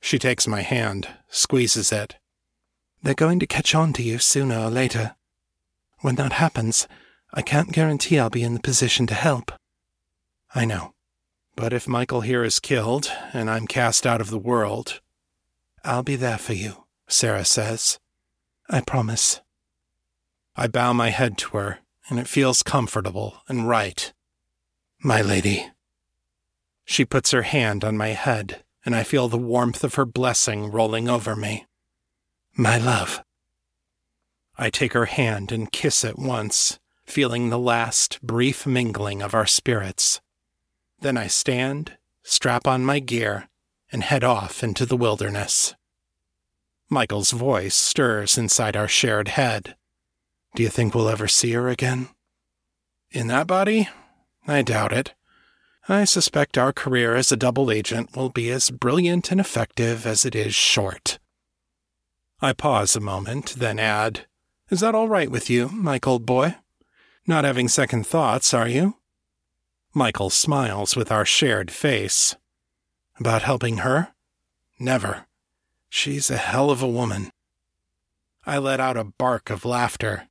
She 0.00 0.18
takes 0.18 0.46
my 0.46 0.62
hand, 0.62 1.08
squeezes 1.28 1.92
it. 1.92 2.16
They're 3.02 3.14
going 3.14 3.40
to 3.40 3.46
catch 3.46 3.74
on 3.74 3.92
to 3.94 4.02
you 4.02 4.18
sooner 4.18 4.58
or 4.58 4.70
later. 4.70 5.14
When 6.00 6.14
that 6.16 6.32
happens, 6.32 6.88
I 7.32 7.42
can't 7.42 7.72
guarantee 7.72 8.18
I'll 8.18 8.30
be 8.30 8.42
in 8.42 8.54
the 8.54 8.60
position 8.60 9.06
to 9.08 9.14
help. 9.14 9.52
I 10.54 10.64
know. 10.64 10.94
But 11.56 11.72
if 11.72 11.86
Michael 11.86 12.22
here 12.22 12.42
is 12.42 12.58
killed, 12.58 13.12
and 13.32 13.50
I'm 13.50 13.66
cast 13.66 14.06
out 14.06 14.20
of 14.20 14.30
the 14.30 14.38
world, 14.38 15.00
I'll 15.84 16.02
be 16.02 16.16
there 16.16 16.38
for 16.38 16.54
you, 16.54 16.84
Sarah 17.08 17.44
says. 17.44 17.98
I 18.68 18.80
promise. 18.80 19.40
I 20.56 20.68
bow 20.68 20.92
my 20.92 21.10
head 21.10 21.36
to 21.38 21.56
her, 21.58 21.78
and 22.08 22.18
it 22.18 22.28
feels 22.28 22.62
comfortable 22.62 23.42
and 23.48 23.68
right. 23.68 24.12
My 25.02 25.20
lady. 25.20 25.70
She 26.90 27.04
puts 27.04 27.30
her 27.30 27.42
hand 27.42 27.84
on 27.84 27.96
my 27.96 28.08
head, 28.08 28.64
and 28.84 28.96
I 28.96 29.04
feel 29.04 29.28
the 29.28 29.38
warmth 29.38 29.84
of 29.84 29.94
her 29.94 30.04
blessing 30.04 30.72
rolling 30.72 31.08
over 31.08 31.36
me. 31.36 31.66
My 32.56 32.78
love. 32.78 33.22
I 34.58 34.70
take 34.70 34.92
her 34.94 35.04
hand 35.04 35.52
and 35.52 35.70
kiss 35.70 36.02
it 36.02 36.18
once, 36.18 36.80
feeling 37.06 37.48
the 37.48 37.60
last 37.60 38.20
brief 38.22 38.66
mingling 38.66 39.22
of 39.22 39.34
our 39.34 39.46
spirits. 39.46 40.20
Then 41.00 41.16
I 41.16 41.28
stand, 41.28 41.96
strap 42.24 42.66
on 42.66 42.84
my 42.84 42.98
gear, 42.98 43.48
and 43.92 44.02
head 44.02 44.24
off 44.24 44.64
into 44.64 44.84
the 44.84 44.96
wilderness. 44.96 45.76
Michael's 46.88 47.30
voice 47.30 47.76
stirs 47.76 48.36
inside 48.36 48.74
our 48.76 48.88
shared 48.88 49.28
head. 49.28 49.76
Do 50.56 50.64
you 50.64 50.68
think 50.68 50.92
we'll 50.96 51.08
ever 51.08 51.28
see 51.28 51.52
her 51.52 51.68
again? 51.68 52.08
In 53.12 53.28
that 53.28 53.46
body? 53.46 53.88
I 54.48 54.62
doubt 54.62 54.92
it. 54.92 55.14
I 55.90 56.04
suspect 56.04 56.56
our 56.56 56.72
career 56.72 57.16
as 57.16 57.32
a 57.32 57.36
double 57.36 57.68
agent 57.68 58.16
will 58.16 58.28
be 58.28 58.48
as 58.50 58.70
brilliant 58.70 59.32
and 59.32 59.40
effective 59.40 60.06
as 60.06 60.24
it 60.24 60.36
is 60.36 60.54
short. 60.54 61.18
I 62.40 62.52
pause 62.52 62.94
a 62.94 63.00
moment, 63.00 63.56
then 63.56 63.80
add, 63.80 64.26
Is 64.70 64.78
that 64.80 64.94
all 64.94 65.08
right 65.08 65.28
with 65.28 65.50
you, 65.50 65.68
Mike, 65.70 66.06
old 66.06 66.24
boy? 66.24 66.54
Not 67.26 67.44
having 67.44 67.66
second 67.66 68.06
thoughts, 68.06 68.54
are 68.54 68.68
you? 68.68 68.98
Michael 69.92 70.30
smiles 70.30 70.94
with 70.94 71.10
our 71.10 71.24
shared 71.24 71.72
face. 71.72 72.36
About 73.18 73.42
helping 73.42 73.78
her? 73.78 74.12
Never. 74.78 75.26
She's 75.88 76.30
a 76.30 76.36
hell 76.36 76.70
of 76.70 76.84
a 76.84 76.88
woman. 76.88 77.32
I 78.46 78.58
let 78.58 78.78
out 78.78 78.96
a 78.96 79.02
bark 79.02 79.50
of 79.50 79.64
laughter. 79.64 80.28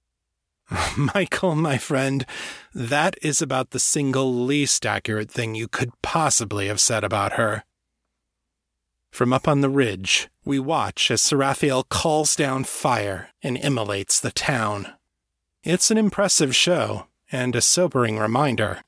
Michael, 0.97 1.55
my 1.55 1.77
friend, 1.77 2.25
that 2.73 3.17
is 3.21 3.41
about 3.41 3.71
the 3.71 3.79
single 3.79 4.33
least 4.33 4.85
accurate 4.85 5.31
thing 5.31 5.55
you 5.55 5.67
could 5.67 5.91
possibly 6.01 6.67
have 6.67 6.79
said 6.79 7.03
about 7.03 7.33
her. 7.33 7.63
From 9.11 9.33
up 9.33 9.47
on 9.47 9.61
the 9.61 9.69
ridge, 9.69 10.29
we 10.45 10.59
watch 10.59 11.09
as 11.09 11.21
Seraphiel 11.21 11.87
calls 11.89 12.35
down 12.35 12.63
fire 12.63 13.29
and 13.41 13.57
immolates 13.57 14.19
the 14.19 14.31
town. 14.31 14.93
It's 15.63 15.89
an 15.89 15.97
impressive 15.97 16.55
show 16.55 17.07
and 17.31 17.55
a 17.55 17.61
sobering 17.61 18.17
reminder. 18.17 18.83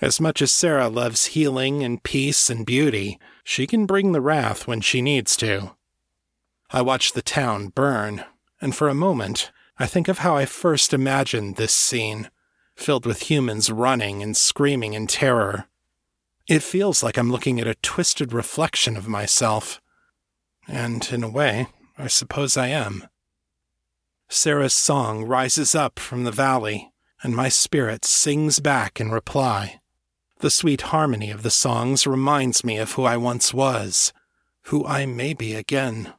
As 0.00 0.20
much 0.20 0.42
as 0.42 0.50
Sarah 0.50 0.88
loves 0.88 1.26
healing 1.26 1.84
and 1.84 2.02
peace 2.02 2.50
and 2.50 2.66
beauty, 2.66 3.18
she 3.44 3.66
can 3.66 3.86
bring 3.86 4.12
the 4.12 4.20
wrath 4.20 4.66
when 4.66 4.80
she 4.80 5.02
needs 5.02 5.36
to. 5.36 5.72
I 6.70 6.82
watch 6.82 7.12
the 7.12 7.22
town 7.22 7.68
burn, 7.68 8.24
and 8.60 8.74
for 8.74 8.88
a 8.88 8.94
moment, 8.94 9.52
I 9.76 9.86
think 9.86 10.06
of 10.06 10.18
how 10.18 10.36
I 10.36 10.46
first 10.46 10.94
imagined 10.94 11.56
this 11.56 11.74
scene, 11.74 12.30
filled 12.76 13.06
with 13.06 13.28
humans 13.28 13.70
running 13.70 14.22
and 14.22 14.36
screaming 14.36 14.94
in 14.94 15.08
terror. 15.08 15.66
It 16.46 16.62
feels 16.62 17.02
like 17.02 17.18
I'm 17.18 17.32
looking 17.32 17.58
at 17.60 17.66
a 17.66 17.74
twisted 17.76 18.32
reflection 18.32 18.96
of 18.96 19.08
myself. 19.08 19.80
And 20.68 21.06
in 21.10 21.24
a 21.24 21.28
way, 21.28 21.68
I 21.98 22.06
suppose 22.06 22.56
I 22.56 22.68
am. 22.68 23.08
Sarah's 24.28 24.74
song 24.74 25.24
rises 25.24 25.74
up 25.74 25.98
from 25.98 26.22
the 26.22 26.32
valley, 26.32 26.92
and 27.22 27.34
my 27.34 27.48
spirit 27.48 28.04
sings 28.04 28.60
back 28.60 29.00
in 29.00 29.10
reply. 29.10 29.80
The 30.38 30.50
sweet 30.50 30.82
harmony 30.82 31.30
of 31.30 31.42
the 31.42 31.50
songs 31.50 32.06
reminds 32.06 32.64
me 32.64 32.78
of 32.78 32.92
who 32.92 33.04
I 33.04 33.16
once 33.16 33.52
was, 33.52 34.12
who 34.64 34.86
I 34.86 35.04
may 35.04 35.34
be 35.34 35.54
again. 35.54 36.12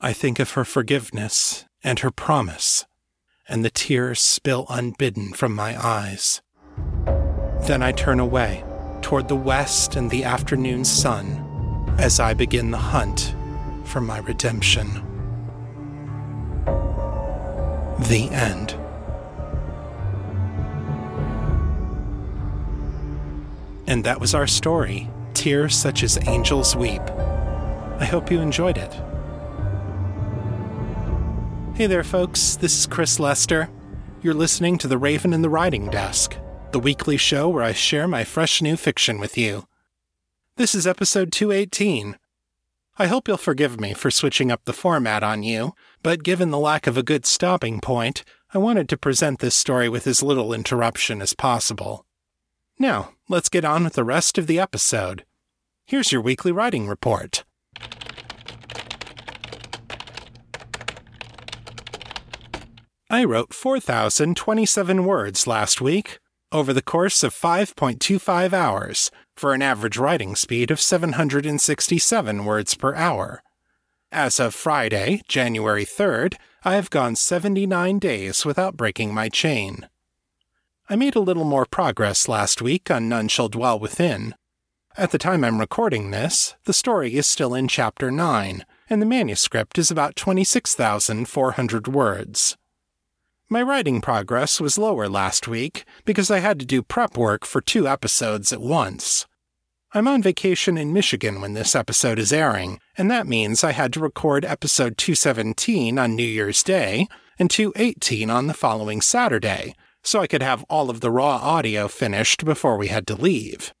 I 0.00 0.12
think 0.14 0.38
of 0.38 0.52
her 0.52 0.64
forgiveness 0.64 1.66
and 1.82 2.00
her 2.00 2.10
promise, 2.10 2.84
and 3.48 3.64
the 3.64 3.70
tears 3.70 4.20
spill 4.20 4.66
unbidden 4.68 5.32
from 5.32 5.54
my 5.54 5.76
eyes. 5.82 6.42
Then 7.62 7.82
I 7.82 7.92
turn 7.92 8.20
away 8.20 8.64
toward 9.02 9.28
the 9.28 9.36
west 9.36 9.96
and 9.96 10.10
the 10.10 10.24
afternoon 10.24 10.84
sun 10.84 11.94
as 11.98 12.20
I 12.20 12.34
begin 12.34 12.70
the 12.70 12.78
hunt 12.78 13.34
for 13.84 14.00
my 14.00 14.18
redemption. 14.18 15.06
The 18.08 18.28
end. 18.30 18.76
And 23.86 24.04
that 24.04 24.20
was 24.20 24.34
our 24.34 24.46
story 24.46 25.10
Tears 25.34 25.74
Such 25.74 26.02
as 26.02 26.18
Angels 26.28 26.76
Weep. 26.76 27.02
I 27.98 28.04
hope 28.04 28.30
you 28.30 28.40
enjoyed 28.40 28.78
it. 28.78 28.94
Hey 31.80 31.86
there, 31.86 32.04
folks. 32.04 32.56
This 32.56 32.78
is 32.78 32.86
Chris 32.86 33.18
Lester. 33.18 33.70
You're 34.20 34.34
listening 34.34 34.76
to 34.76 34.86
The 34.86 34.98
Raven 34.98 35.32
and 35.32 35.42
the 35.42 35.48
Writing 35.48 35.88
Desk 35.88 36.36
the 36.72 36.78
weekly 36.78 37.16
show 37.16 37.48
where 37.48 37.62
I 37.62 37.72
share 37.72 38.06
my 38.06 38.22
fresh 38.22 38.60
new 38.60 38.76
fiction 38.76 39.18
with 39.18 39.38
you. 39.38 39.66
This 40.58 40.74
is 40.74 40.86
episode 40.86 41.32
218. 41.32 42.18
I 42.98 43.06
hope 43.06 43.26
you'll 43.26 43.38
forgive 43.38 43.80
me 43.80 43.94
for 43.94 44.10
switching 44.10 44.52
up 44.52 44.66
the 44.66 44.74
format 44.74 45.22
on 45.22 45.42
you, 45.42 45.72
but 46.02 46.22
given 46.22 46.50
the 46.50 46.58
lack 46.58 46.86
of 46.86 46.98
a 46.98 47.02
good 47.02 47.24
stopping 47.24 47.80
point, 47.80 48.24
I 48.52 48.58
wanted 48.58 48.86
to 48.90 48.98
present 48.98 49.38
this 49.38 49.56
story 49.56 49.88
with 49.88 50.06
as 50.06 50.22
little 50.22 50.52
interruption 50.52 51.22
as 51.22 51.32
possible. 51.32 52.04
Now, 52.78 53.14
let's 53.26 53.48
get 53.48 53.64
on 53.64 53.84
with 53.84 53.94
the 53.94 54.04
rest 54.04 54.36
of 54.36 54.46
the 54.46 54.60
episode. 54.60 55.24
Here's 55.86 56.12
your 56.12 56.20
weekly 56.20 56.52
writing 56.52 56.88
report. 56.88 57.44
I 63.12 63.24
wrote 63.24 63.52
4,027 63.52 65.04
words 65.04 65.48
last 65.48 65.80
week, 65.80 66.20
over 66.52 66.72
the 66.72 66.80
course 66.80 67.24
of 67.24 67.34
5.25 67.34 68.52
hours 68.52 69.10
for 69.34 69.52
an 69.52 69.62
average 69.62 69.96
writing 69.96 70.36
speed 70.36 70.70
of 70.70 70.80
767 70.80 72.44
words 72.44 72.76
per 72.76 72.94
hour. 72.94 73.42
As 74.12 74.38
of 74.38 74.54
Friday, 74.54 75.22
January 75.26 75.84
3rd, 75.84 76.34
I 76.62 76.76
have 76.76 76.88
gone 76.90 77.16
79 77.16 77.98
days 77.98 78.46
without 78.46 78.76
breaking 78.76 79.12
my 79.12 79.28
chain. 79.28 79.88
I 80.88 80.94
made 80.94 81.16
a 81.16 81.20
little 81.20 81.44
more 81.44 81.66
progress 81.66 82.28
last 82.28 82.62
week 82.62 82.92
on 82.92 83.08
None 83.08 83.26
Shall 83.26 83.48
Dwell 83.48 83.80
Within. 83.80 84.36
At 84.96 85.10
the 85.10 85.18
time 85.18 85.42
I'm 85.42 85.58
recording 85.58 86.12
this, 86.12 86.54
the 86.64 86.72
story 86.72 87.16
is 87.16 87.26
still 87.26 87.54
in 87.54 87.66
Chapter 87.66 88.12
9, 88.12 88.64
and 88.88 89.02
the 89.02 89.06
manuscript 89.06 89.78
is 89.78 89.90
about 89.90 90.14
26,400 90.14 91.88
words. 91.88 92.56
My 93.52 93.62
writing 93.62 94.00
progress 94.00 94.60
was 94.60 94.78
lower 94.78 95.08
last 95.08 95.48
week 95.48 95.84
because 96.04 96.30
I 96.30 96.38
had 96.38 96.60
to 96.60 96.64
do 96.64 96.84
prep 96.84 97.16
work 97.16 97.44
for 97.44 97.60
two 97.60 97.88
episodes 97.88 98.52
at 98.52 98.60
once. 98.60 99.26
I'm 99.92 100.06
on 100.06 100.22
vacation 100.22 100.78
in 100.78 100.92
Michigan 100.92 101.40
when 101.40 101.54
this 101.54 101.74
episode 101.74 102.20
is 102.20 102.32
airing, 102.32 102.78
and 102.96 103.10
that 103.10 103.26
means 103.26 103.64
I 103.64 103.72
had 103.72 103.92
to 103.94 104.00
record 104.00 104.44
episode 104.44 104.96
217 104.96 105.98
on 105.98 106.14
New 106.14 106.22
Year's 106.22 106.62
Day 106.62 107.08
and 107.40 107.50
218 107.50 108.30
on 108.30 108.46
the 108.46 108.54
following 108.54 109.00
Saturday, 109.00 109.74
so 110.04 110.20
I 110.20 110.28
could 110.28 110.42
have 110.44 110.64
all 110.70 110.88
of 110.88 111.00
the 111.00 111.10
raw 111.10 111.38
audio 111.38 111.88
finished 111.88 112.44
before 112.44 112.76
we 112.76 112.86
had 112.86 113.04
to 113.08 113.16
leave. 113.16 113.74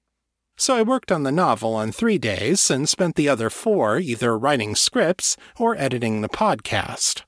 So 0.56 0.74
I 0.74 0.82
worked 0.82 1.12
on 1.12 1.22
the 1.22 1.30
novel 1.30 1.74
on 1.74 1.92
three 1.92 2.18
days 2.18 2.72
and 2.72 2.88
spent 2.88 3.14
the 3.14 3.28
other 3.28 3.48
four 3.48 4.00
either 4.00 4.36
writing 4.36 4.74
scripts 4.74 5.36
or 5.60 5.78
editing 5.78 6.22
the 6.22 6.28
podcast. 6.28 7.22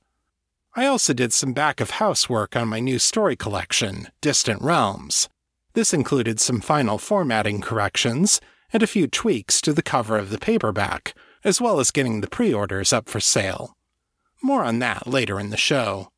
I 0.75 0.87
also 0.87 1.13
did 1.13 1.33
some 1.33 1.53
back 1.53 1.79
of 1.79 1.91
house 1.91 2.27
work 2.27 2.55
on 2.55 2.67
my 2.67 2.79
new 2.79 2.97
story 2.97 3.35
collection, 3.35 4.07
Distant 4.21 4.59
Realms. 4.59 5.29
This 5.73 5.93
included 5.93 6.39
some 6.39 6.61
final 6.61 6.97
formatting 6.97 7.61
corrections 7.61 8.41
and 8.71 8.81
a 8.81 8.87
few 8.87 9.05
tweaks 9.05 9.61
to 9.61 9.71
the 9.71 9.83
cover 9.83 10.17
of 10.17 10.31
the 10.31 10.39
paperback, 10.39 11.13
as 11.43 11.61
well 11.61 11.79
as 11.79 11.91
getting 11.91 12.21
the 12.21 12.27
pre 12.27 12.51
orders 12.51 12.91
up 12.91 13.07
for 13.07 13.19
sale. 13.19 13.77
More 14.41 14.63
on 14.63 14.79
that 14.79 15.05
later 15.05 15.39
in 15.39 15.51
the 15.51 15.57
show. 15.57 16.09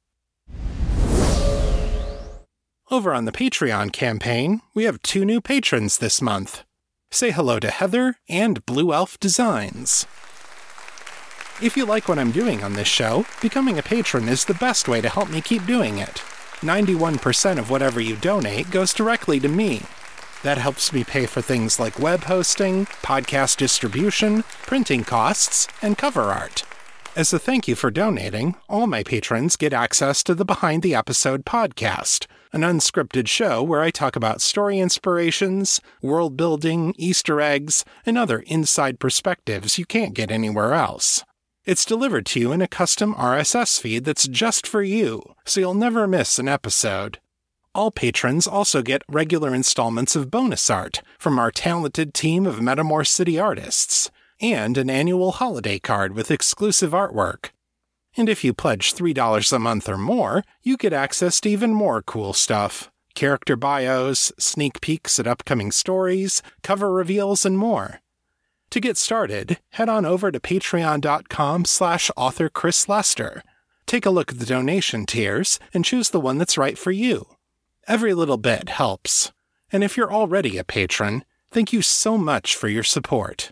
Over 2.90 3.14
on 3.14 3.26
the 3.26 3.34
Patreon 3.34 3.92
campaign, 3.92 4.62
we 4.74 4.86
have 4.86 5.02
two 5.02 5.26
new 5.26 5.42
patrons 5.42 5.98
this 5.98 6.22
month. 6.22 6.64
Say 7.12 7.32
hello 7.32 7.60
to 7.60 7.70
Heather 7.70 8.20
and 8.30 8.66
Blue 8.66 8.94
Elf 8.94 9.20
Designs. 9.20 10.06
If 11.62 11.78
you 11.78 11.86
like 11.86 12.10
what 12.10 12.20
I'm 12.20 12.32
doing 12.32 12.66
on 12.66 12.74
this 12.74 12.90
show, 12.90 13.26
becoming 13.42 13.80
a 13.80 13.84
patron 13.84 14.28
is 14.28 14.44
the 14.44 14.54
best 14.56 14.90
way 14.90 15.00
to 15.00 15.08
help 15.08 15.30
me 15.30 15.40
keep 15.40 15.66
doing 15.66 16.00
it. 16.00 16.22
91% 16.60 17.58
of 17.58 17.70
whatever 17.70 18.02
you 18.02 18.18
donate 18.18 18.70
goes 18.72 18.94
directly 18.94 19.40
to 19.40 19.48
me. 19.48 19.84
That 20.44 20.58
helps 20.58 20.92
me 20.92 21.06
pay 21.06 21.26
for 21.26 21.42
things 21.42 21.80
like 21.80 21.98
web 21.98 22.26
hosting, 22.26 22.88
podcast 23.02 23.56
distribution, 23.56 24.44
printing 24.66 25.06
costs, 25.06 25.70
and 25.82 25.98
cover 25.98 26.24
art. 26.24 26.64
As 27.16 27.32
a 27.32 27.40
thank 27.40 27.70
you 27.70 27.76
for 27.76 27.90
donating, 27.90 28.56
all 28.68 28.86
my 28.86 29.02
patrons 29.02 29.56
get 29.56 29.72
access 29.72 30.24
to 30.24 30.36
the 30.36 30.44
Behind 30.44 30.84
the 30.84 30.94
Episode 30.94 31.46
podcast, 31.46 32.28
an 32.52 32.62
unscripted 32.64 33.30
show 33.30 33.64
where 33.64 33.82
I 33.82 33.92
talk 33.92 34.18
about 34.18 34.42
story 34.42 34.78
inspirations, 34.78 35.80
world 36.02 36.36
building, 36.36 36.94
Easter 36.98 37.40
eggs, 37.40 37.86
and 38.06 38.18
other 38.18 38.40
inside 38.40 39.00
perspectives 39.00 39.80
you 39.80 39.86
can't 39.86 40.14
get 40.14 40.32
anywhere 40.32 40.74
else. 40.74 41.24
It's 41.66 41.84
delivered 41.84 42.28
to 42.28 42.40
you 42.40 42.52
in 42.52 42.62
a 42.62 42.68
custom 42.68 43.16
RSS 43.16 43.80
feed 43.80 44.06
that's 44.06 44.28
just 44.28 44.68
for 44.68 44.84
you, 44.84 45.34
so 45.46 45.60
you'll 45.60 45.74
never 45.74 46.06
miss 46.06 46.38
an 46.38 46.48
episode. 46.48 47.18
All 47.74 47.90
patrons 47.90 48.46
also 48.46 48.84
get 48.84 49.02
regular 49.10 49.52
installments 49.56 50.16
of 50.16 50.30
bonus 50.30 50.70
art 50.70 51.02
from 51.18 51.40
our 51.40 51.50
talented 51.50 52.14
team 52.14 52.46
of 52.46 52.58
Metamor 52.58 53.08
City 53.08 53.40
artists, 53.40 54.12
and 54.40 54.78
an 54.78 54.92
annual 54.92 55.32
holiday 55.32 55.80
card 55.80 56.14
with 56.14 56.30
exclusive 56.30 56.92
artwork. 56.92 57.50
And 58.16 58.30
if 58.30 58.44
you 58.44 58.54
pledge 58.54 58.94
$3 58.94 59.52
a 59.52 59.58
month 59.58 59.90
or 59.90 59.98
more, 59.98 60.44
you 60.62 60.78
get 60.78 60.94
access 60.94 61.42
to 61.42 61.50
even 61.50 61.74
more 61.74 62.04
cool 62.04 62.34
stuff 62.34 62.92
character 63.16 63.56
bios, 63.56 64.32
sneak 64.38 64.82
peeks 64.82 65.20
at 65.20 65.26
upcoming 65.26 65.72
stories, 65.72 66.44
cover 66.62 66.92
reveals, 66.92 67.44
and 67.44 67.58
more. 67.58 68.02
To 68.72 68.80
get 68.80 68.98
started, 68.98 69.60
head 69.72 69.90
on 69.90 70.06
over 70.06 70.32
to 70.32 70.40
patreon.com 70.40 71.66
slash 71.66 72.12
author 72.18 72.50
Chris 72.50 72.90
Lester. 72.90 73.42
Take 73.86 74.06
a 74.06 74.10
look 74.10 74.32
at 74.32 74.40
the 74.40 74.46
donation 74.46 75.06
tiers 75.06 75.60
and 75.74 75.86
choose 75.86 76.10
the 76.10 76.20
one 76.20 76.38
that's 76.38 76.58
right 76.58 76.78
for 76.78 76.92
you. 76.92 77.28
Every 77.88 78.14
little 78.14 78.38
bit 78.38 78.70
helps. 78.70 79.32
And 79.72 79.84
if 79.84 79.96
you're 79.96 80.14
already 80.14 80.58
a 80.58 80.64
patron, 80.64 81.24
thank 81.52 81.72
you 81.72 81.82
so 81.82 82.18
much 82.18 82.56
for 82.56 82.68
your 82.68 82.84
support. 82.84 83.52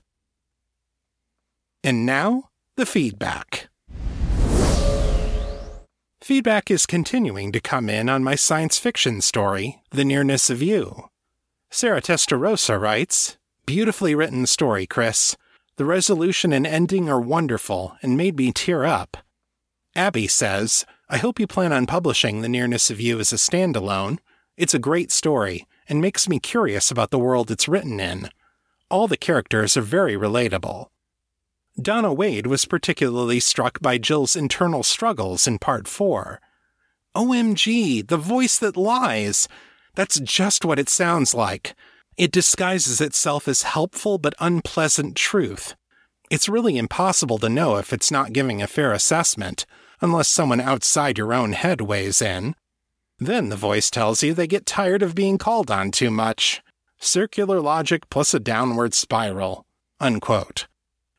And 1.83 2.05
now, 2.05 2.49
the 2.75 2.85
feedback. 2.85 3.69
Feedback 6.21 6.71
is 6.71 6.85
continuing 6.85 7.51
to 7.51 7.59
come 7.59 7.89
in 7.89 8.07
on 8.07 8.23
my 8.23 8.35
science 8.35 8.79
fiction 8.79 9.19
story, 9.19 9.81
The 9.91 10.05
Nearness 10.05 10.49
of 10.49 10.61
You. 10.61 11.09
Sarah 11.69 12.01
Testarossa 12.01 12.79
writes, 12.79 13.37
Beautifully 13.65 14.13
written 14.13 14.45
story, 14.45 14.85
Chris. 14.85 15.37
The 15.77 15.85
resolution 15.85 16.51
and 16.51 16.67
ending 16.67 17.09
are 17.09 17.21
wonderful 17.21 17.95
and 18.01 18.17
made 18.17 18.37
me 18.37 18.51
tear 18.51 18.83
up. 18.83 19.15
Abby 19.95 20.27
says, 20.27 20.85
I 21.09 21.17
hope 21.17 21.39
you 21.39 21.47
plan 21.47 21.71
on 21.71 21.85
publishing 21.85 22.41
The 22.41 22.49
Nearness 22.49 22.89
of 22.89 22.99
You 22.99 23.19
as 23.19 23.31
a 23.31 23.37
standalone. 23.37 24.19
It's 24.57 24.73
a 24.73 24.79
great 24.79 25.13
story 25.13 25.65
and 25.87 26.01
makes 26.01 26.27
me 26.27 26.39
curious 26.39 26.91
about 26.91 27.09
the 27.09 27.19
world 27.19 27.49
it's 27.49 27.69
written 27.69 28.01
in. 28.01 28.29
All 28.89 29.07
the 29.07 29.17
characters 29.17 29.77
are 29.77 29.81
very 29.81 30.15
relatable. 30.15 30.87
Donna 31.81 32.13
Wade 32.13 32.47
was 32.47 32.65
particularly 32.65 33.39
struck 33.39 33.79
by 33.81 33.97
Jill's 33.97 34.35
internal 34.35 34.83
struggles 34.83 35.47
in 35.47 35.57
part 35.57 35.87
4. 35.87 36.41
OMG, 37.15 38.05
the 38.07 38.17
voice 38.17 38.59
that 38.59 38.75
lies! 38.75 39.47
That's 39.95 40.19
just 40.19 40.65
what 40.65 40.79
it 40.79 40.89
sounds 40.89 41.33
like. 41.33 41.75
It 42.17 42.31
disguises 42.31 43.01
itself 43.01 43.47
as 43.47 43.63
helpful 43.63 44.17
but 44.17 44.35
unpleasant 44.39 45.15
truth. 45.15 45.75
It's 46.29 46.49
really 46.49 46.77
impossible 46.77 47.37
to 47.39 47.49
know 47.49 47.77
if 47.77 47.91
it's 47.91 48.11
not 48.11 48.33
giving 48.33 48.61
a 48.61 48.67
fair 48.67 48.91
assessment, 48.91 49.65
unless 50.01 50.27
someone 50.27 50.61
outside 50.61 51.17
your 51.17 51.33
own 51.33 51.53
head 51.53 51.81
weighs 51.81 52.21
in. 52.21 52.55
Then 53.19 53.49
the 53.49 53.55
voice 53.55 53.89
tells 53.89 54.21
you 54.21 54.33
they 54.33 54.47
get 54.47 54.65
tired 54.65 55.01
of 55.01 55.15
being 55.15 55.37
called 55.37 55.71
on 55.71 55.91
too 55.91 56.11
much. 56.11 56.61
Circular 56.99 57.59
logic 57.61 58.09
plus 58.09 58.33
a 58.33 58.39
downward 58.39 58.93
spiral. 58.93 59.65
Unquote. 59.99 60.67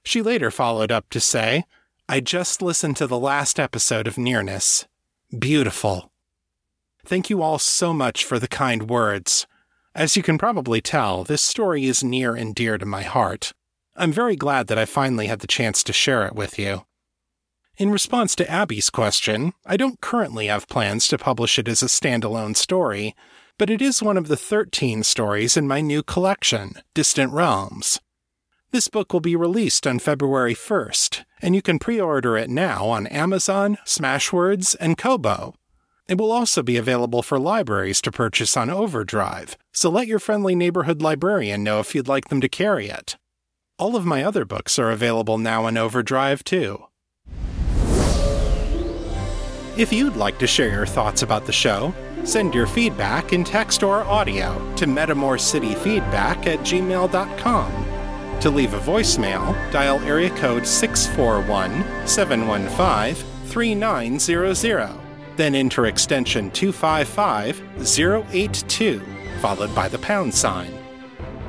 She 0.05 0.21
later 0.23 0.51
followed 0.51 0.93
up 0.93 1.09
to 1.11 1.21
say, 1.21 1.65
I 2.09 2.21
just 2.21 2.61
listened 2.61 2.97
to 2.99 3.07
the 3.07 3.19
last 3.19 3.59
episode 3.59 4.07
of 4.07 4.19
Nearness. 4.19 4.87
Beautiful. 5.37 6.11
Thank 7.07 7.31
you 7.31 7.43
all 7.43 7.59
so 7.59 7.93
much 7.95 8.25
for 8.25 8.39
the 8.39 8.49
kind 8.49 8.89
words. 8.91 9.47
As 9.97 10.17
you 10.17 10.25
can 10.25 10.39
probably 10.39 10.81
tell, 10.81 11.23
this 11.23 11.43
story 11.43 11.85
is 11.85 12.03
near 12.03 12.35
and 12.35 12.53
dear 12.53 12.79
to 12.79 12.87
my 12.87 13.03
heart. 13.03 13.53
I'm 13.95 14.11
very 14.11 14.35
glad 14.35 14.67
that 14.67 14.79
I 14.79 14.87
finally 14.87 15.29
had 15.29 15.39
the 15.39 15.47
chance 15.47 15.85
to 15.85 15.93
share 15.93 16.27
it 16.27 16.35
with 16.35 16.59
you. 16.59 16.85
In 17.77 17.91
response 17.91 18.35
to 18.37 18.51
Abby's 18.51 18.91
question, 18.91 19.53
I 19.65 19.77
don't 19.77 20.01
currently 20.01 20.49
have 20.49 20.67
plans 20.67 21.07
to 21.09 21.19
publish 21.19 21.61
it 21.61 21.69
as 21.69 21.81
a 21.81 21.87
standalone 21.87 22.57
story, 22.57 23.15
but 23.57 23.71
it 23.71 23.81
is 23.81 24.03
one 24.03 24.17
of 24.17 24.27
the 24.27 24.37
13 24.37 25.05
stories 25.05 25.57
in 25.57 25.69
my 25.69 25.81
new 25.81 26.03
collection, 26.03 26.75
Distant 26.95 27.33
Realms. 27.33 28.01
This 28.73 28.89
book 28.89 29.13
will 29.13 29.21
be 29.21 29.37
released 29.37 29.87
on 29.87 30.01
February 30.01 30.55
1st, 30.55 31.25
and 31.41 31.55
you 31.55 31.63
can 31.63 31.79
pre 31.79 32.01
order 32.01 32.37
it 32.37 32.51
now 32.51 32.87
on 32.87 33.07
Amazon, 33.07 33.79
Smashwords, 33.87 34.75
and 34.81 34.99
Kobo. 34.99 35.55
It 36.07 36.19
will 36.19 36.33
also 36.33 36.63
be 36.63 36.77
available 36.77 37.23
for 37.23 37.39
libraries 37.39 38.03
to 38.03 38.13
purchase 38.13 38.57
on 38.57 38.69
Overdrive, 38.69 39.57
so 39.73 39.89
let 39.89 40.07
your 40.07 40.19
friendly 40.19 40.55
neighborhood 40.55 41.01
librarian 41.01 41.63
know 41.63 41.81
if 41.81 41.95
you'd 41.95 42.09
like 42.09 42.29
them 42.29 42.43
to 42.43 42.49
carry 42.49 42.89
it. 42.89 43.17
All 43.79 43.97
of 43.97 44.05
my 44.05 44.23
other 44.23 44.45
books 44.45 44.79
are 44.79 44.91
available 44.91 45.39
now 45.39 45.65
on 45.65 45.79
Overdrive, 45.79 46.45
too. 46.45 46.85
If 49.77 49.93
you'd 49.93 50.15
like 50.15 50.39
to 50.39 50.47
share 50.47 50.71
your 50.71 50.87
thoughts 50.87 51.23
about 51.23 51.47
the 51.47 51.53
show, 51.53 51.93
send 52.23 52.55
your 52.55 52.67
feedback 52.67 53.33
in 53.33 53.43
text 53.43 53.83
or 53.83 54.05
audio 54.05 54.55
to 54.77 54.87
metamorcityfeedback 54.87 56.47
at 56.47 56.61
gmail.com. 56.61 57.87
To 58.41 58.51
leave 58.51 58.75
a 58.75 58.81
voicemail, 58.81 59.73
dial 59.73 59.99
area 60.01 60.31
code 60.37 60.67
641 60.67 62.07
715 62.07 63.15
3900 63.47 65.04
then 65.37 65.55
enter 65.55 65.87
extension 65.87 66.51
255082, 66.51 69.01
followed 69.41 69.75
by 69.75 69.89
the 69.89 69.99
pound 69.99 70.35
sign. 70.35 70.73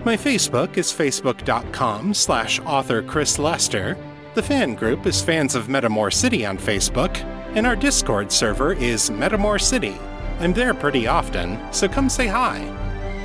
My 0.04 0.16
Facebook 0.16 0.78
is 0.78 0.94
facebook.com 0.94 2.14
slash 2.14 2.60
author 2.62 3.02
Chris 3.02 3.40
Lester. 3.40 3.98
The 4.36 4.44
fan 4.44 4.76
group 4.76 5.06
is 5.06 5.22
Fans 5.22 5.56
of 5.56 5.68
Metamor 5.68 6.14
City 6.14 6.46
on 6.46 6.58
Facebook, 6.58 7.18
and 7.56 7.66
our 7.66 7.76
Discord 7.76 8.32
server 8.32 8.74
is 8.74 9.10
Metamor 9.10 9.60
City. 9.60 9.98
I'm 10.40 10.54
there 10.54 10.74
pretty 10.74 11.08
often, 11.08 11.60
so 11.74 11.88
come 11.88 12.10
say 12.10 12.28
hi. 12.28 12.60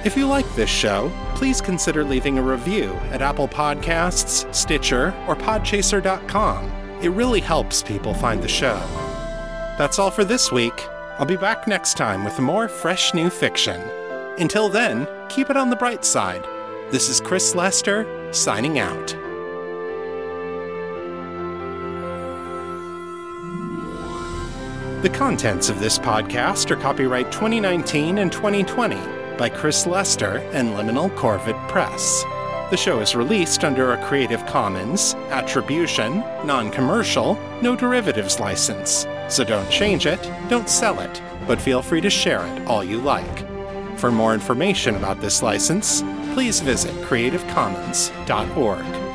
If 0.04 0.16
you 0.16 0.26
like 0.26 0.50
this 0.54 0.70
show, 0.70 1.12
please 1.34 1.60
consider 1.60 2.04
leaving 2.04 2.38
a 2.38 2.42
review 2.42 2.92
at 3.10 3.20
Apple 3.20 3.48
Podcasts, 3.48 4.52
Stitcher, 4.54 5.14
or 5.28 5.36
Podchaser.com. 5.36 6.70
It 7.02 7.10
really 7.10 7.40
helps 7.40 7.82
people 7.82 8.14
find 8.14 8.42
the 8.42 8.48
show. 8.48 9.09
That's 9.80 9.98
all 9.98 10.10
for 10.10 10.26
this 10.26 10.52
week. 10.52 10.86
I'll 11.18 11.24
be 11.24 11.38
back 11.38 11.66
next 11.66 11.96
time 11.96 12.22
with 12.22 12.38
more 12.38 12.68
fresh 12.68 13.14
new 13.14 13.30
fiction. 13.30 13.80
Until 14.38 14.68
then, 14.68 15.08
keep 15.30 15.48
it 15.48 15.56
on 15.56 15.70
the 15.70 15.76
bright 15.76 16.04
side. 16.04 16.46
This 16.90 17.08
is 17.08 17.18
Chris 17.18 17.54
Lester, 17.54 18.06
signing 18.30 18.78
out. 18.78 19.06
The 25.00 25.08
contents 25.14 25.70
of 25.70 25.80
this 25.80 25.98
podcast 25.98 26.70
are 26.70 26.76
copyright 26.76 27.32
2019 27.32 28.18
and 28.18 28.30
2020 28.30 29.00
by 29.38 29.48
Chris 29.48 29.86
Lester 29.86 30.46
and 30.52 30.74
Liminal 30.74 31.08
Corvid 31.16 31.56
Press. 31.70 32.22
The 32.70 32.76
show 32.76 33.00
is 33.00 33.16
released 33.16 33.64
under 33.64 33.94
a 33.94 34.04
Creative 34.04 34.44
Commons, 34.44 35.14
Attribution, 35.30 36.18
Non 36.44 36.70
Commercial, 36.70 37.38
No 37.62 37.74
Derivatives 37.74 38.38
license. 38.38 39.06
So 39.30 39.44
don't 39.44 39.70
change 39.70 40.06
it, 40.06 40.20
don't 40.48 40.68
sell 40.68 41.00
it, 41.00 41.22
but 41.46 41.60
feel 41.60 41.82
free 41.82 42.00
to 42.00 42.10
share 42.10 42.44
it 42.44 42.66
all 42.66 42.84
you 42.84 43.00
like. 43.00 43.46
For 43.98 44.10
more 44.10 44.34
information 44.34 44.96
about 44.96 45.20
this 45.20 45.42
license, 45.42 46.02
please 46.34 46.60
visit 46.60 46.92
creativecommons.org. 47.06 49.09